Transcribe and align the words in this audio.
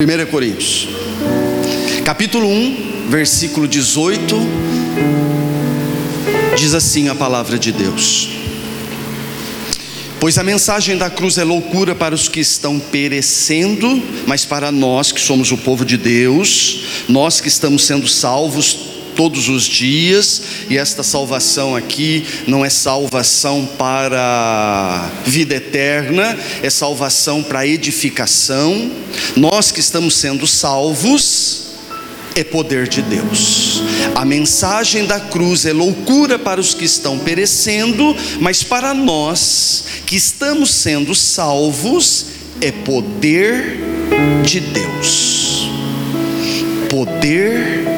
1 0.00 0.26
Coríntios, 0.30 0.86
capítulo 2.04 2.46
1, 2.46 3.08
versículo 3.08 3.66
18, 3.66 4.36
diz 6.56 6.72
assim 6.72 7.08
a 7.08 7.16
palavra 7.16 7.58
de 7.58 7.72
Deus: 7.72 8.28
Pois 10.20 10.38
a 10.38 10.44
mensagem 10.44 10.96
da 10.96 11.10
cruz 11.10 11.36
é 11.36 11.42
loucura 11.42 11.96
para 11.96 12.14
os 12.14 12.28
que 12.28 12.38
estão 12.38 12.78
perecendo, 12.78 14.00
mas 14.24 14.44
para 14.44 14.70
nós 14.70 15.10
que 15.10 15.20
somos 15.20 15.50
o 15.50 15.58
povo 15.58 15.84
de 15.84 15.96
Deus, 15.96 16.84
nós 17.08 17.40
que 17.40 17.48
estamos 17.48 17.84
sendo 17.84 18.06
salvos 18.06 18.97
todos 19.18 19.48
os 19.48 19.64
dias, 19.64 20.40
e 20.70 20.78
esta 20.78 21.02
salvação 21.02 21.74
aqui 21.74 22.24
não 22.46 22.64
é 22.64 22.70
salvação 22.70 23.68
para 23.76 25.10
vida 25.26 25.56
eterna, 25.56 26.38
é 26.62 26.70
salvação 26.70 27.42
para 27.42 27.66
edificação. 27.66 28.92
Nós 29.34 29.72
que 29.72 29.80
estamos 29.80 30.14
sendo 30.14 30.46
salvos, 30.46 31.64
é 32.36 32.44
poder 32.44 32.86
de 32.86 33.02
Deus. 33.02 33.82
A 34.14 34.24
mensagem 34.24 35.04
da 35.04 35.18
cruz 35.18 35.66
é 35.66 35.72
loucura 35.72 36.38
para 36.38 36.60
os 36.60 36.72
que 36.72 36.84
estão 36.84 37.18
perecendo, 37.18 38.16
mas 38.38 38.62
para 38.62 38.94
nós 38.94 39.82
que 40.06 40.14
estamos 40.14 40.70
sendo 40.70 41.12
salvos, 41.12 42.26
é 42.60 42.70
poder 42.70 43.80
de 44.44 44.60
Deus. 44.60 45.68
Poder 46.88 47.84
de 47.84 47.97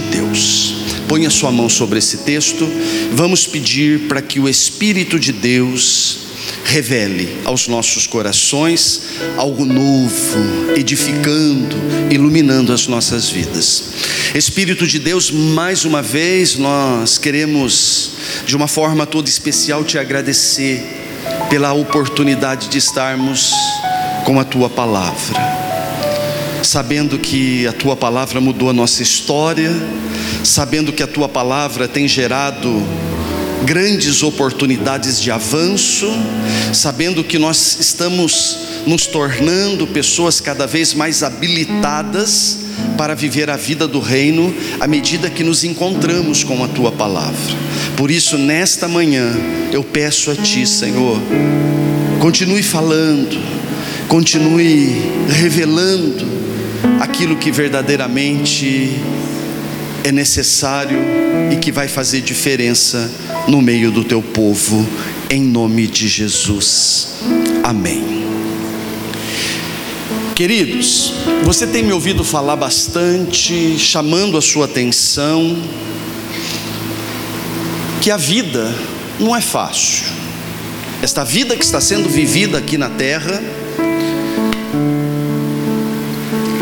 Deus. 0.00 0.74
Ponha 1.08 1.30
sua 1.30 1.52
mão 1.52 1.68
sobre 1.68 1.98
esse 1.98 2.18
texto, 2.18 2.68
vamos 3.12 3.46
pedir 3.46 4.08
para 4.08 4.22
que 4.22 4.40
o 4.40 4.48
Espírito 4.48 5.18
de 5.18 5.32
Deus 5.32 6.18
revele 6.64 7.40
aos 7.44 7.68
nossos 7.68 8.06
corações 8.06 9.02
algo 9.36 9.64
novo, 9.64 10.72
edificando, 10.76 11.76
iluminando 12.10 12.72
as 12.72 12.86
nossas 12.86 13.28
vidas. 13.28 13.84
Espírito 14.34 14.86
de 14.86 14.98
Deus, 14.98 15.30
mais 15.30 15.84
uma 15.84 16.02
vez 16.02 16.56
nós 16.56 17.18
queremos, 17.18 18.10
de 18.46 18.56
uma 18.56 18.66
forma 18.66 19.06
toda 19.06 19.28
especial, 19.28 19.84
te 19.84 19.98
agradecer 19.98 20.82
pela 21.48 21.72
oportunidade 21.72 22.68
de 22.68 22.78
estarmos 22.78 23.52
com 24.24 24.40
a 24.40 24.44
tua 24.44 24.68
palavra 24.70 25.63
sabendo 26.64 27.18
que 27.18 27.66
a 27.66 27.72
tua 27.72 27.94
palavra 27.94 28.40
mudou 28.40 28.70
a 28.70 28.72
nossa 28.72 29.02
história, 29.02 29.70
sabendo 30.42 30.92
que 30.92 31.02
a 31.02 31.06
tua 31.06 31.28
palavra 31.28 31.86
tem 31.86 32.08
gerado 32.08 32.82
grandes 33.64 34.22
oportunidades 34.22 35.20
de 35.20 35.30
avanço, 35.30 36.10
sabendo 36.72 37.24
que 37.24 37.38
nós 37.38 37.78
estamos 37.80 38.58
nos 38.86 39.06
tornando 39.06 39.86
pessoas 39.86 40.40
cada 40.40 40.66
vez 40.66 40.92
mais 40.92 41.22
habilitadas 41.22 42.58
para 42.98 43.14
viver 43.14 43.48
a 43.48 43.56
vida 43.56 43.88
do 43.88 44.00
reino 44.00 44.54
à 44.80 44.86
medida 44.86 45.30
que 45.30 45.42
nos 45.42 45.64
encontramos 45.64 46.44
com 46.44 46.62
a 46.62 46.68
tua 46.68 46.92
palavra. 46.92 47.54
Por 47.96 48.10
isso, 48.10 48.36
nesta 48.36 48.86
manhã, 48.86 49.32
eu 49.72 49.82
peço 49.82 50.30
a 50.30 50.34
ti, 50.34 50.66
Senhor, 50.66 51.18
continue 52.20 52.62
falando, 52.62 53.40
continue 54.08 55.02
revelando 55.28 56.33
aquilo 57.00 57.36
que 57.36 57.50
verdadeiramente 57.50 59.00
é 60.02 60.12
necessário 60.12 60.98
e 61.50 61.56
que 61.56 61.72
vai 61.72 61.88
fazer 61.88 62.20
diferença 62.20 63.10
no 63.48 63.62
meio 63.62 63.90
do 63.90 64.04
teu 64.04 64.20
povo, 64.22 64.86
em 65.30 65.42
nome 65.42 65.86
de 65.86 66.08
Jesus. 66.08 67.08
Amém. 67.62 68.24
Queridos, 70.34 71.12
você 71.44 71.66
tem 71.66 71.82
me 71.82 71.92
ouvido 71.92 72.24
falar 72.24 72.56
bastante, 72.56 73.78
chamando 73.78 74.36
a 74.36 74.42
sua 74.42 74.64
atenção, 74.64 75.56
que 78.00 78.10
a 78.10 78.16
vida 78.16 78.74
não 79.18 79.34
é 79.34 79.40
fácil. 79.40 80.04
Esta 81.00 81.24
vida 81.24 81.56
que 81.56 81.64
está 81.64 81.80
sendo 81.80 82.08
vivida 82.08 82.58
aqui 82.58 82.76
na 82.76 82.90
terra, 82.90 83.42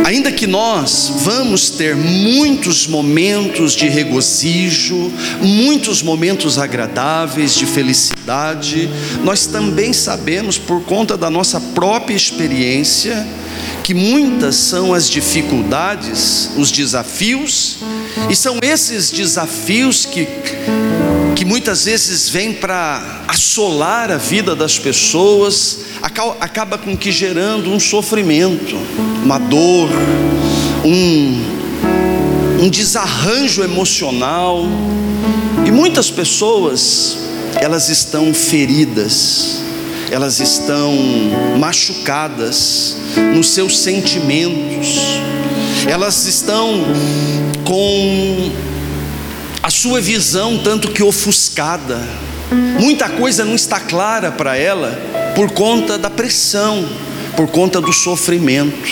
Ainda 0.04 0.32
que 0.32 0.48
nós 0.48 1.12
vamos 1.18 1.70
ter 1.70 1.94
muitos 1.94 2.88
momentos 2.88 3.72
de 3.72 3.88
regozijo, 3.88 5.12
muitos 5.40 6.02
momentos 6.02 6.58
agradáveis 6.58 7.54
de 7.54 7.66
felicidade, 7.66 8.90
nós 9.22 9.46
também 9.46 9.92
sabemos, 9.92 10.58
por 10.58 10.82
conta 10.82 11.16
da 11.16 11.30
nossa 11.30 11.60
própria 11.60 12.16
experiência, 12.16 13.26
que 13.84 13.94
muitas 13.94 14.56
são 14.56 14.92
as 14.92 15.08
dificuldades, 15.08 16.50
os 16.56 16.72
desafios, 16.72 17.78
e 18.28 18.34
são 18.34 18.58
esses 18.60 19.10
desafios 19.10 20.04
que, 20.04 20.26
que 21.36 21.44
muitas 21.44 21.84
vezes 21.84 22.28
vêm 22.28 22.52
para 22.52 23.22
assolar 23.28 24.10
a 24.10 24.16
vida 24.16 24.56
das 24.56 24.78
pessoas, 24.78 25.78
acaba 26.40 26.76
com 26.76 26.96
que 26.96 27.12
gerando 27.12 27.70
um 27.70 27.78
sofrimento, 27.78 28.76
uma 29.25 29.38
dor, 29.38 29.88
um, 30.84 32.65
um 32.65 32.69
desarranjo 32.69 33.62
emocional. 33.62 34.66
E 35.65 35.71
muitas 35.71 36.10
pessoas, 36.10 37.16
elas 37.61 37.88
estão 37.88 38.34
feridas, 38.34 39.61
elas 40.11 40.41
estão 40.41 40.93
machucadas 41.59 42.97
nos 43.34 43.50
seus 43.50 43.78
sentimentos, 43.78 44.99
elas 45.88 46.27
estão 46.27 46.84
com 47.65 48.50
a 49.62 49.71
sua 49.71 50.00
visão 50.00 50.59
tanto 50.59 50.91
que 50.91 51.03
ofuscada, 51.03 52.03
muita 52.81 53.09
coisa 53.09 53.44
não 53.44 53.55
está 53.55 53.78
clara 53.78 54.32
para 54.32 54.56
ela 54.56 54.99
por 55.37 55.53
conta 55.53 55.97
da 55.97 56.11
pressão, 56.11 56.84
por 57.37 57.48
conta 57.48 57.81
do 57.81 57.93
sofrimento. 57.93 58.88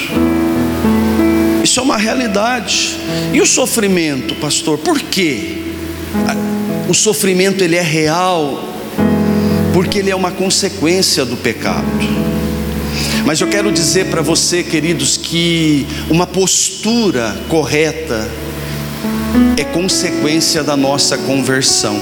Isso 1.63 1.81
é 1.81 1.83
uma 1.83 1.97
realidade. 1.97 2.97
E 3.33 3.41
o 3.41 3.47
sofrimento, 3.47 4.35
pastor, 4.37 4.79
por 4.79 5.01
quê? 5.01 5.59
O 6.89 6.95
sofrimento 6.95 7.63
ele 7.63 7.77
é 7.77 7.83
real 7.83 8.65
porque 9.73 9.99
ele 9.99 10.11
é 10.11 10.17
uma 10.17 10.31
consequência 10.31 11.25
do 11.25 11.37
pecado. 11.37 11.87
Mas 13.25 13.41
eu 13.41 13.49
quero 13.49 13.71
dizer 13.71 14.07
para 14.07 14.23
você, 14.23 14.63
queridos, 14.63 15.17
que 15.17 15.87
uma 16.09 16.27
postura 16.27 17.37
correta 17.49 18.29
é 19.57 19.65
consequência 19.65 20.65
da 20.65 20.77
nossa 20.77 21.17
conversão. 21.19 22.01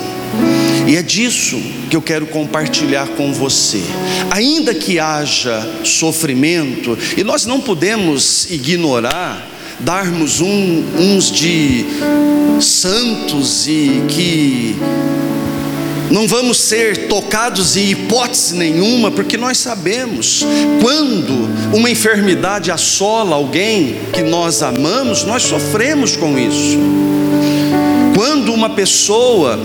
E 0.88 0.96
é 0.96 1.02
disso 1.02 1.60
que 1.90 1.94
eu 1.94 2.00
quero 2.00 2.26
compartilhar 2.28 3.08
com 3.08 3.30
você. 3.30 3.82
Ainda 4.30 4.74
que 4.74 4.98
haja 4.98 5.68
sofrimento, 5.84 6.96
e 7.14 7.22
nós 7.22 7.44
não 7.44 7.60
podemos 7.60 8.50
ignorar, 8.50 9.46
darmos 9.78 10.40
um, 10.40 10.82
uns 10.98 11.30
de 11.30 11.84
santos 12.58 13.68
e 13.68 14.02
que 14.08 14.76
não 16.10 16.26
vamos 16.26 16.58
ser 16.58 17.06
tocados 17.06 17.76
em 17.76 17.90
hipótese 17.90 18.54
nenhuma, 18.54 19.10
porque 19.10 19.36
nós 19.36 19.58
sabemos 19.58 20.42
quando 20.80 21.76
uma 21.76 21.90
enfermidade 21.90 22.70
assola 22.70 23.36
alguém 23.36 23.98
que 24.10 24.22
nós 24.22 24.62
amamos, 24.62 25.22
nós 25.24 25.42
sofremos 25.42 26.16
com 26.16 26.38
isso. 26.38 26.78
Quando 28.14 28.54
uma 28.54 28.70
pessoa 28.70 29.60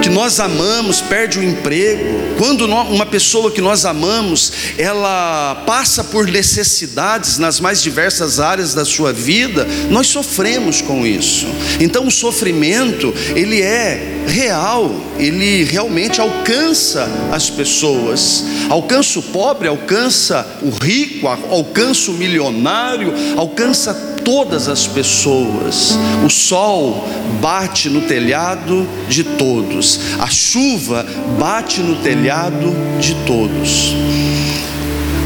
que 0.00 0.08
nós 0.08 0.40
amamos 0.40 1.00
perde 1.00 1.38
o 1.38 1.42
emprego, 1.42 2.36
quando 2.38 2.64
uma 2.64 3.06
pessoa 3.06 3.50
que 3.50 3.60
nós 3.60 3.84
amamos, 3.84 4.52
ela 4.78 5.62
passa 5.66 6.02
por 6.02 6.26
necessidades 6.26 7.38
nas 7.38 7.60
mais 7.60 7.82
diversas 7.82 8.40
áreas 8.40 8.74
da 8.74 8.84
sua 8.84 9.12
vida, 9.12 9.66
nós 9.90 10.08
sofremos 10.08 10.80
com 10.80 11.06
isso. 11.06 11.46
Então 11.80 12.06
o 12.06 12.10
sofrimento, 12.10 13.14
ele 13.34 13.60
é 13.62 14.24
real, 14.26 14.94
ele 15.18 15.64
realmente 15.64 16.20
alcança 16.20 17.08
as 17.30 17.50
pessoas. 17.50 18.44
Alcança 18.68 19.18
o 19.18 19.22
pobre, 19.22 19.68
alcança 19.68 20.46
o 20.62 20.70
rico, 20.70 21.26
alcança 21.26 22.10
o 22.10 22.14
milionário, 22.14 23.12
alcança 23.36 24.12
todas 24.24 24.68
as 24.68 24.86
pessoas. 24.86 25.96
O 26.24 26.30
sol 26.30 27.06
bate 27.40 27.88
no 27.88 28.02
telhado 28.02 28.86
de 29.08 29.24
todos, 29.24 30.00
a 30.18 30.26
chuva 30.26 31.06
bate 31.38 31.80
no 31.80 31.96
telhado 31.96 32.72
de 33.00 33.14
todos. 33.26 33.94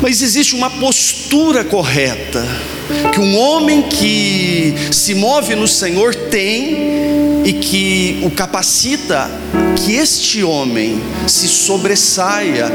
Mas 0.07 0.23
existe 0.23 0.55
uma 0.55 0.71
postura 0.71 1.65
correta 1.65 2.47
que 3.13 3.19
um 3.19 3.37
homem 3.37 3.83
que 3.83 4.73
se 4.93 5.17
move 5.17 5.57
no 5.57 5.67
Senhor 5.67 6.15
tem 6.15 7.43
e 7.45 7.53
que 7.55 8.21
o 8.23 8.31
capacita 8.31 9.29
que 9.75 9.97
este 9.97 10.45
homem 10.45 11.03
se 11.27 11.49
sobressaia 11.49 12.67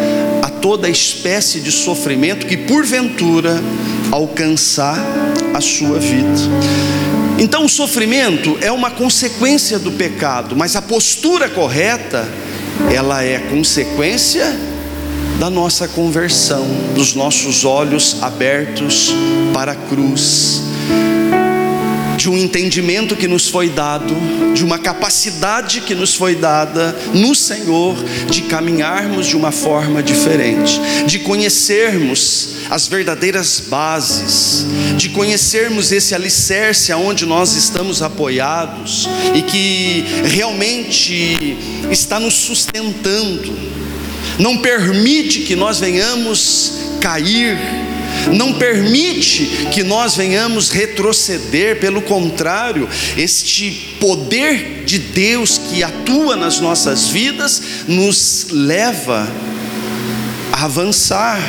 a 0.41 0.49
toda 0.49 0.89
espécie 0.89 1.61
de 1.61 1.71
sofrimento 1.71 2.45
que 2.45 2.57
porventura 2.57 3.63
alcançar 4.11 5.01
a 5.53 5.61
sua 5.61 5.99
vida. 5.99 6.41
Então, 7.39 7.63
o 7.63 7.69
sofrimento 7.69 8.57
é 8.59 8.73
uma 8.73 8.91
consequência 8.91 9.79
do 9.79 9.93
pecado, 9.93 10.53
mas 10.53 10.75
a 10.75 10.81
postura 10.81 11.47
correta, 11.47 12.27
ela 12.93 13.23
é 13.23 13.39
consequência 13.39 14.53
da 15.41 15.49
nossa 15.49 15.87
conversão, 15.87 16.67
dos 16.93 17.15
nossos 17.15 17.65
olhos 17.65 18.21
abertos 18.21 19.11
para 19.51 19.71
a 19.71 19.75
cruz 19.75 20.61
de 22.15 22.29
um 22.29 22.37
entendimento 22.37 23.15
que 23.15 23.27
nos 23.27 23.49
foi 23.49 23.67
dado, 23.67 24.13
de 24.53 24.63
uma 24.63 24.77
capacidade 24.77 25.81
que 25.81 25.95
nos 25.95 26.13
foi 26.13 26.35
dada 26.35 26.95
no 27.15 27.33
Senhor 27.33 27.97
de 28.29 28.43
caminharmos 28.43 29.25
de 29.25 29.35
uma 29.35 29.51
forma 29.51 30.03
diferente, 30.03 30.79
de 31.07 31.17
conhecermos 31.17 32.57
as 32.69 32.85
verdadeiras 32.85 33.63
bases, 33.67 34.67
de 34.95 35.09
conhecermos 35.09 35.91
esse 35.91 36.13
alicerce 36.13 36.91
aonde 36.91 37.25
nós 37.25 37.55
estamos 37.55 38.03
apoiados 38.03 39.09
e 39.33 39.41
que 39.41 40.05
realmente 40.25 41.57
está 41.89 42.19
nos 42.19 42.35
sustentando, 42.35 43.51
não 44.39 44.57
permite 44.57 45.41
que 45.41 45.55
nós 45.55 45.79
venhamos 45.79 46.73
cair 46.99 47.57
não 48.33 48.53
permite 48.53 49.45
que 49.71 49.83
nós 49.83 50.15
venhamos 50.15 50.69
retroceder, 50.69 51.79
pelo 51.79 52.01
contrário, 52.01 52.87
este 53.17 53.95
poder 53.99 54.83
de 54.85 54.99
Deus 54.99 55.57
que 55.57 55.83
atua 55.83 56.35
nas 56.35 56.59
nossas 56.59 57.07
vidas 57.07 57.61
nos 57.87 58.47
leva 58.51 59.27
a 60.51 60.65
avançar, 60.65 61.39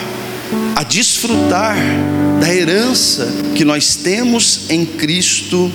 a 0.75 0.83
desfrutar 0.83 1.77
da 2.41 2.53
herança 2.53 3.29
que 3.55 3.65
nós 3.65 3.97
temos 3.97 4.71
em 4.71 4.85
Cristo 4.85 5.71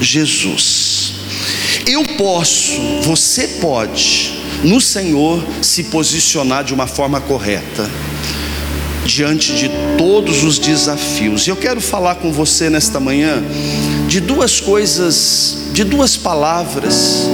Jesus. 0.00 1.14
Eu 1.86 2.04
posso, 2.16 2.80
você 3.02 3.48
pode, 3.60 4.41
no 4.62 4.80
Senhor, 4.80 5.44
se 5.60 5.84
posicionar 5.84 6.64
de 6.64 6.72
uma 6.72 6.86
forma 6.86 7.20
correta 7.20 7.88
diante 9.04 9.52
de 9.54 9.70
todos 9.98 10.44
os 10.44 10.58
desafios. 10.58 11.46
Eu 11.46 11.56
quero 11.56 11.80
falar 11.80 12.16
com 12.16 12.32
você 12.32 12.70
nesta 12.70 13.00
manhã 13.00 13.42
de 14.06 14.20
duas 14.20 14.60
coisas, 14.60 15.56
de 15.72 15.84
duas 15.84 16.16
palavras 16.16 17.26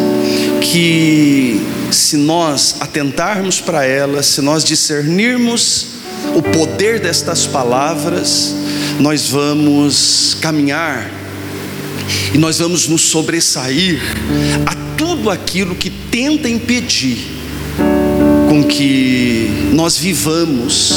que 0.61 1.61
se 1.91 2.17
nós 2.17 2.77
atentarmos 2.81 3.61
para 3.61 3.85
elas, 3.85 4.27
se 4.27 4.41
nós 4.41 4.65
discernirmos 4.65 5.87
o 6.35 6.43
poder 6.43 7.01
destas 7.01 7.47
palavras, 7.47 8.55
nós 8.99 9.29
vamos 9.29 10.37
caminhar 10.41 11.11
e 12.35 12.39
nós 12.39 12.59
vamos 12.59 12.89
nos 12.89 13.03
sobressair 13.03 14.01
tudo 15.29 15.31
aquilo 15.31 15.75
que 15.75 15.91
tenta 15.91 16.49
impedir 16.49 17.19
com 18.49 18.65
que 18.65 19.71
nós 19.75 19.99
vivamos 19.99 20.91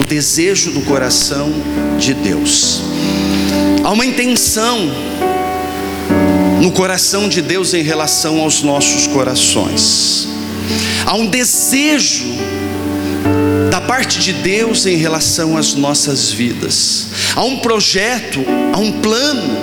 o 0.00 0.06
desejo 0.06 0.70
do 0.70 0.80
coração 0.80 1.52
de 1.98 2.14
Deus. 2.14 2.80
Há 3.84 3.90
uma 3.90 4.06
intenção 4.06 4.90
no 6.62 6.72
coração 6.72 7.28
de 7.28 7.42
Deus 7.42 7.74
em 7.74 7.82
relação 7.82 8.40
aos 8.40 8.62
nossos 8.62 9.06
corações. 9.06 10.26
Há 11.04 11.14
um 11.14 11.26
desejo 11.26 12.24
da 13.70 13.82
parte 13.82 14.18
de 14.18 14.32
Deus 14.32 14.86
em 14.86 14.96
relação 14.96 15.58
às 15.58 15.74
nossas 15.74 16.32
vidas. 16.32 17.08
Há 17.36 17.44
um 17.44 17.58
projeto, 17.58 18.42
há 18.72 18.78
um 18.78 18.92
plano 18.92 19.58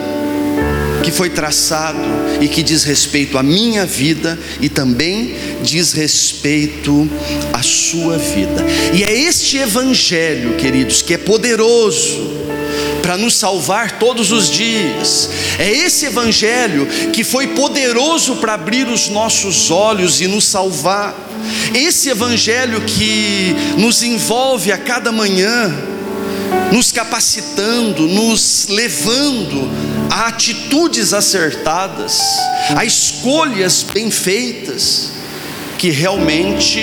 que 1.01 1.09
foi 1.09 1.31
traçado 1.31 2.19
e 2.41 2.47
que 2.47 2.63
diz 2.63 2.83
respeito 2.83 3.38
à 3.38 3.44
minha 3.44 3.86
vida 3.86 4.39
e 4.62 4.69
também 4.69 5.36
diz 5.62 5.94
respeito 5.94 7.09
à 7.51 7.62
sua 7.62 8.18
vida. 8.18 8.65
E 8.94 9.03
é 9.03 9.13
este 9.13 9.57
evangelho, 9.57 10.56
queridos, 10.56 11.01
que 11.01 11.13
é 11.13 11.18
poderoso 11.18 12.39
para 13.01 13.18
nos 13.18 13.36
salvar 13.36 13.97
todos 13.97 14.31
os 14.31 14.50
dias. 14.50 15.30
É 15.57 15.69
esse 15.71 16.06
evangelho 16.06 16.88
que 17.12 17.24
foi 17.24 17.47
poderoso 17.47 18.36
para 18.36 18.53
abrir 18.53 18.88
os 18.88 19.09
nossos 19.09 19.71
olhos 19.71 20.21
e 20.21 20.27
nos 20.27 20.45
salvar. 20.45 21.15
Esse 21.74 22.09
evangelho 22.09 22.81
que 22.81 23.56
nos 23.77 24.03
envolve 24.03 24.71
a 24.71 24.77
cada 24.77 25.12
manhã, 25.12 25.74
nos 26.71 26.92
capacitando, 26.92 28.07
nos 28.07 28.68
levando 28.69 29.88
a 30.09 30.27
atitudes 30.27 31.13
acertadas, 31.13 32.19
a 32.75 32.83
escolhas 32.83 33.83
bem 33.83 34.09
feitas, 34.09 35.11
que 35.77 35.89
realmente 35.89 36.81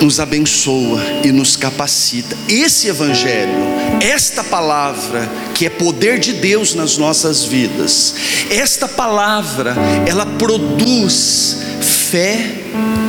nos 0.00 0.20
abençoa 0.20 1.02
e 1.24 1.32
nos 1.32 1.56
capacita. 1.56 2.36
Esse 2.46 2.88
Evangelho, 2.88 3.54
esta 4.00 4.44
palavra, 4.44 5.28
que 5.54 5.64
é 5.64 5.70
poder 5.70 6.18
de 6.18 6.34
Deus 6.34 6.74
nas 6.74 6.98
nossas 6.98 7.44
vidas, 7.44 8.14
esta 8.50 8.86
palavra, 8.86 9.74
ela 10.06 10.26
produz 10.26 11.56
fé 11.80 12.54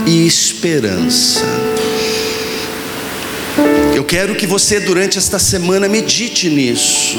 e 0.08 0.26
esperança. 0.26 1.75
Eu 3.96 4.04
quero 4.04 4.36
que 4.36 4.46
você, 4.46 4.82
durante 4.82 5.18
esta 5.18 5.40
semana, 5.40 5.88
medite 5.88 6.50
nisso, 6.50 7.18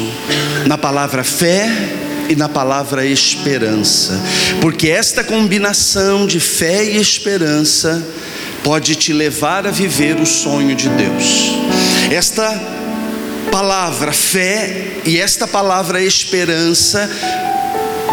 na 0.67 0.77
palavra 0.77 1.23
fé 1.23 1.67
e 2.29 2.35
na 2.35 2.47
palavra 2.47 3.03
esperança, 3.03 4.13
porque 4.61 4.87
esta 4.87 5.23
combinação 5.23 6.27
de 6.27 6.39
fé 6.39 6.83
e 6.83 6.97
esperança 6.97 8.07
pode 8.63 8.93
te 8.93 9.11
levar 9.11 9.65
a 9.65 9.71
viver 9.71 10.17
o 10.17 10.25
sonho 10.25 10.75
de 10.75 10.87
Deus. 10.89 11.51
Esta 12.11 12.47
palavra 13.51 14.11
fé 14.11 14.99
e 15.03 15.17
esta 15.19 15.47
palavra 15.47 15.99
esperança 15.99 17.09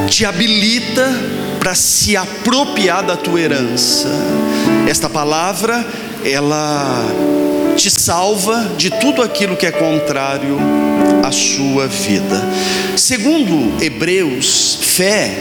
te 0.08 0.24
habilita 0.24 1.12
para 1.60 1.74
se 1.74 2.16
apropriar 2.16 3.04
da 3.04 3.14
tua 3.14 3.42
herança. 3.42 4.08
Esta 4.88 5.10
palavra, 5.10 5.86
ela 6.24 7.04
te 7.76 7.90
salva 7.90 8.72
de 8.76 8.90
tudo 8.90 9.22
aquilo 9.22 9.56
que 9.56 9.66
é 9.66 9.72
contrário 9.72 10.58
à 11.24 11.30
sua 11.32 11.86
vida. 11.86 12.42
Segundo 12.96 13.82
Hebreus, 13.82 14.78
fé, 14.80 15.34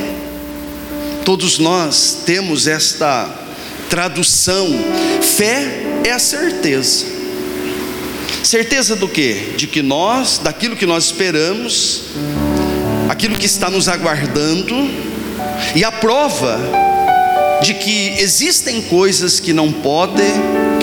todos 1.24 1.60
nós 1.60 2.24
temos 2.25 2.68
esta 2.68 3.30
tradução: 3.90 4.68
fé 5.22 5.84
é 6.04 6.12
a 6.12 6.20
certeza. 6.20 7.06
Certeza 8.44 8.96
do 8.96 9.08
que? 9.08 9.54
De 9.56 9.68
que 9.68 9.82
nós, 9.82 10.40
daquilo 10.44 10.75
que 10.75 10.86
nós 10.86 11.06
esperamos, 11.06 12.02
aquilo 13.08 13.36
que 13.36 13.46
está 13.46 13.70
nos 13.70 13.88
aguardando, 13.88 14.75
e 15.75 15.84
a 15.84 15.92
prova 15.92 16.60
de 17.62 17.74
que 17.74 18.10
existem 18.20 18.82
coisas 18.82 19.40
que 19.40 19.54
não 19.54 19.72
podem, 19.72 20.34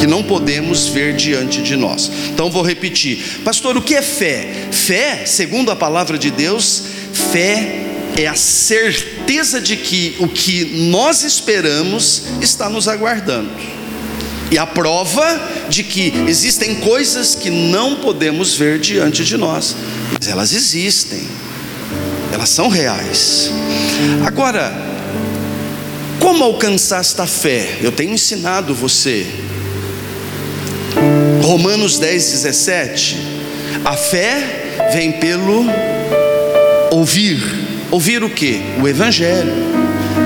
que 0.00 0.06
não 0.06 0.22
podemos 0.22 0.88
ver 0.88 1.14
diante 1.14 1.60
de 1.60 1.76
nós. 1.76 2.10
Então 2.32 2.50
vou 2.50 2.62
repetir. 2.62 3.42
Pastor, 3.44 3.76
o 3.76 3.82
que 3.82 3.94
é 3.94 4.00
fé? 4.00 4.68
Fé, 4.72 5.26
segundo 5.26 5.70
a 5.70 5.76
palavra 5.76 6.16
de 6.16 6.30
Deus, 6.30 6.84
fé 7.12 7.84
é 8.16 8.26
a 8.26 8.34
certeza 8.34 9.60
de 9.60 9.76
que 9.76 10.16
o 10.18 10.26
que 10.26 10.64
nós 10.90 11.22
esperamos 11.22 12.22
está 12.40 12.70
nos 12.70 12.88
aguardando. 12.88 13.50
E 14.50 14.56
a 14.56 14.66
prova 14.66 15.38
de 15.68 15.84
que 15.84 16.12
existem 16.26 16.76
coisas 16.76 17.34
que 17.34 17.50
não 17.50 17.96
podemos 17.96 18.54
ver 18.54 18.80
diante 18.80 19.22
de 19.22 19.36
nós, 19.36 19.76
mas 20.18 20.28
elas 20.28 20.52
existem, 20.52 21.22
elas 22.32 22.48
são 22.48 22.68
reais. 22.68 23.50
Agora, 24.26 24.72
como 26.18 26.42
alcançar 26.42 27.00
esta 27.00 27.26
fé? 27.26 27.78
Eu 27.82 27.92
tenho 27.92 28.14
ensinado 28.14 28.74
você. 28.74 29.26
Romanos 31.50 31.98
10, 31.98 32.30
17. 32.30 33.16
A 33.84 33.96
fé 33.96 34.88
vem 34.92 35.10
pelo 35.10 35.66
ouvir. 36.92 37.42
Ouvir 37.90 38.22
o 38.22 38.30
que? 38.30 38.62
O 38.80 38.86
Evangelho, 38.86 39.52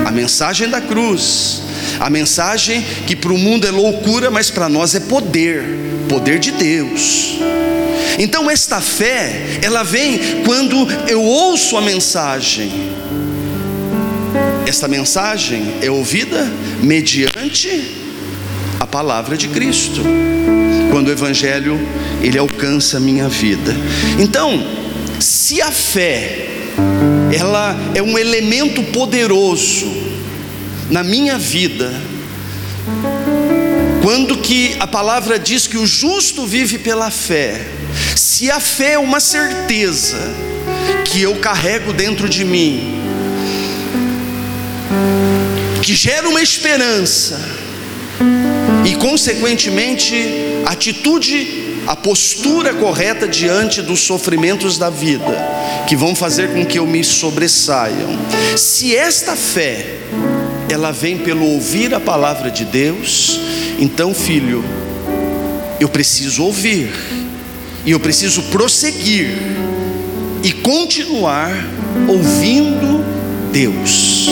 a 0.05 0.11
mensagem 0.11 0.69
da 0.69 0.79
cruz, 0.79 1.63
a 1.99 2.11
mensagem 2.11 2.85
que 3.07 3.15
para 3.15 3.33
o 3.33 3.39
mundo 3.39 3.65
é 3.65 3.71
loucura, 3.71 4.29
mas 4.29 4.51
para 4.51 4.69
nós 4.69 4.93
é 4.93 4.99
poder 4.99 5.63
poder 6.07 6.37
de 6.37 6.51
Deus. 6.51 7.39
Então, 8.19 8.47
esta 8.47 8.79
fé, 8.79 9.57
ela 9.63 9.81
vem 9.81 10.43
quando 10.45 10.87
eu 11.09 11.23
ouço 11.23 11.75
a 11.75 11.81
mensagem 11.81 12.93
esta 14.67 14.87
mensagem 14.87 15.75
é 15.81 15.89
ouvida 15.89 16.43
mediante 16.81 17.95
a 18.79 18.85
palavra 18.85 19.37
de 19.37 19.47
Cristo. 19.47 20.01
Quando 20.95 21.09
o 21.09 21.11
evangelho 21.11 21.77
ele 22.21 22.37
alcança 22.37 22.95
a 22.95 22.99
minha 23.01 23.27
vida. 23.27 23.75
Então, 24.17 24.65
se 25.19 25.61
a 25.61 25.69
fé 25.69 26.47
ela 27.37 27.77
é 27.93 28.01
um 28.01 28.17
elemento 28.17 28.81
poderoso 28.81 29.91
na 30.89 31.03
minha 31.03 31.37
vida, 31.37 31.91
quando 34.01 34.37
que 34.37 34.73
a 34.79 34.87
palavra 34.87 35.37
diz 35.37 35.67
que 35.67 35.75
o 35.75 35.85
justo 35.85 36.45
vive 36.45 36.77
pela 36.77 37.11
fé, 37.11 37.67
se 38.15 38.49
a 38.49 38.61
fé 38.61 38.93
é 38.93 38.97
uma 38.97 39.19
certeza 39.19 40.33
que 41.03 41.21
eu 41.21 41.35
carrego 41.41 41.91
dentro 41.91 42.29
de 42.29 42.45
mim, 42.45 43.01
que 45.81 45.93
gera 45.93 46.29
uma 46.29 46.41
esperança 46.41 47.37
e, 48.85 48.95
consequentemente, 48.95 50.54
atitude, 50.65 51.77
a 51.87 51.95
postura 51.95 52.73
correta 52.73 53.27
diante 53.27 53.81
dos 53.81 54.01
sofrimentos 54.01 54.77
da 54.77 54.89
vida, 54.89 55.37
que 55.87 55.95
vão 55.95 56.15
fazer 56.15 56.53
com 56.53 56.65
que 56.65 56.79
eu 56.79 56.87
me 56.87 57.03
sobressaiam. 57.03 58.17
Se 58.57 58.95
esta 58.95 59.35
fé, 59.35 59.99
ela 60.69 60.91
vem 60.91 61.17
pelo 61.17 61.45
ouvir 61.45 61.93
a 61.93 61.99
palavra 61.99 62.49
de 62.49 62.65
Deus, 62.65 63.39
então, 63.79 64.13
filho, 64.13 64.63
eu 65.79 65.89
preciso 65.89 66.43
ouvir, 66.43 66.91
e 67.85 67.91
eu 67.91 67.99
preciso 67.99 68.41
prosseguir, 68.43 69.37
e 70.43 70.51
continuar 70.51 71.51
ouvindo 72.07 73.03
Deus 73.51 74.29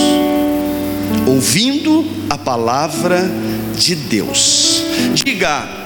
ouvindo 1.26 2.04
a 2.28 2.36
palavra 2.36 3.30
de 3.76 3.94
Deus. 3.94 4.82
Diga, 5.14 5.83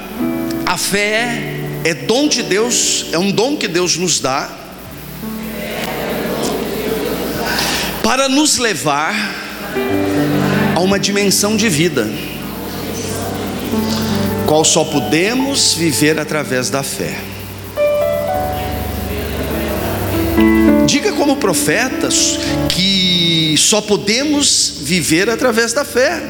a 0.69 0.77
fé 0.77 1.55
é 1.83 1.95
dom 1.95 2.29
de 2.29 2.43
Deus, 2.43 3.07
é 3.11 3.19
um 3.19 3.31
dom 3.31 3.57
que 3.57 3.67
Deus 3.67 3.97
nos 3.97 4.21
dá 4.21 4.51
para 8.03 8.29
nos 8.29 8.59
levar 8.59 9.15
a 10.77 10.81
uma 10.81 10.99
dimensão 10.99 11.57
de 11.57 11.71
vida, 11.71 12.07
qual 14.47 14.63
só 14.63 14.85
podemos 14.85 15.73
viver 15.73 16.21
através 16.21 16.69
da 16.69 16.83
fé. 16.83 17.17
Diga 20.87 21.13
como 21.13 21.37
profetas 21.37 22.39
que 22.69 23.55
só 23.57 23.81
podemos 23.81 24.75
viver 24.83 25.31
através 25.31 25.73
da 25.73 25.85
fé. 25.87 26.23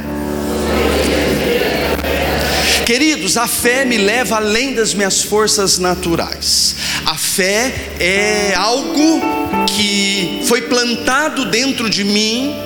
Queridos, 2.89 3.37
a 3.37 3.47
fé 3.47 3.85
me 3.85 3.99
leva 3.99 4.37
além 4.37 4.73
das 4.73 4.95
minhas 4.95 5.23
forças 5.23 5.77
naturais. 5.77 6.75
A 7.05 7.17
fé 7.17 7.71
é 8.01 8.55
algo 8.57 9.21
que 9.67 10.41
foi 10.47 10.63
plantado 10.63 11.45
dentro 11.51 11.91
de 11.91 12.03
mim 12.03 12.57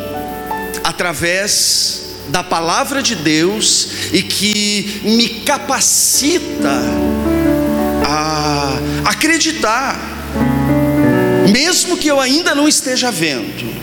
através 0.84 2.02
da 2.28 2.44
palavra 2.44 3.02
de 3.02 3.16
Deus 3.16 3.88
e 4.12 4.22
que 4.22 5.00
me 5.02 5.28
capacita 5.40 6.70
a 8.06 8.78
acreditar 9.06 9.98
mesmo 11.50 11.96
que 11.96 12.06
eu 12.06 12.20
ainda 12.20 12.54
não 12.54 12.68
esteja 12.68 13.10
vendo, 13.10 13.74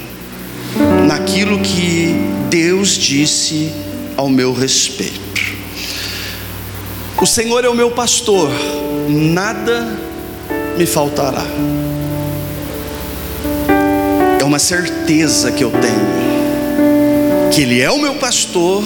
naquilo 1.05 1.59
que 1.59 2.15
Deus 2.49 2.91
disse 2.91 3.73
ao 4.15 4.29
meu 4.29 4.53
respeito. 4.53 5.58
O 7.21 7.25
Senhor 7.25 7.65
é 7.65 7.67
o 7.67 7.75
meu 7.75 7.91
pastor, 7.91 8.49
nada 9.09 9.85
me 10.77 10.85
faltará. 10.85 11.43
É 14.39 14.43
uma 14.45 14.57
certeza 14.57 15.51
que 15.51 15.61
eu 15.61 15.69
tenho, 15.69 17.51
que 17.51 17.61
Ele 17.61 17.81
é 17.81 17.91
o 17.91 17.99
meu 17.99 18.15
pastor, 18.15 18.85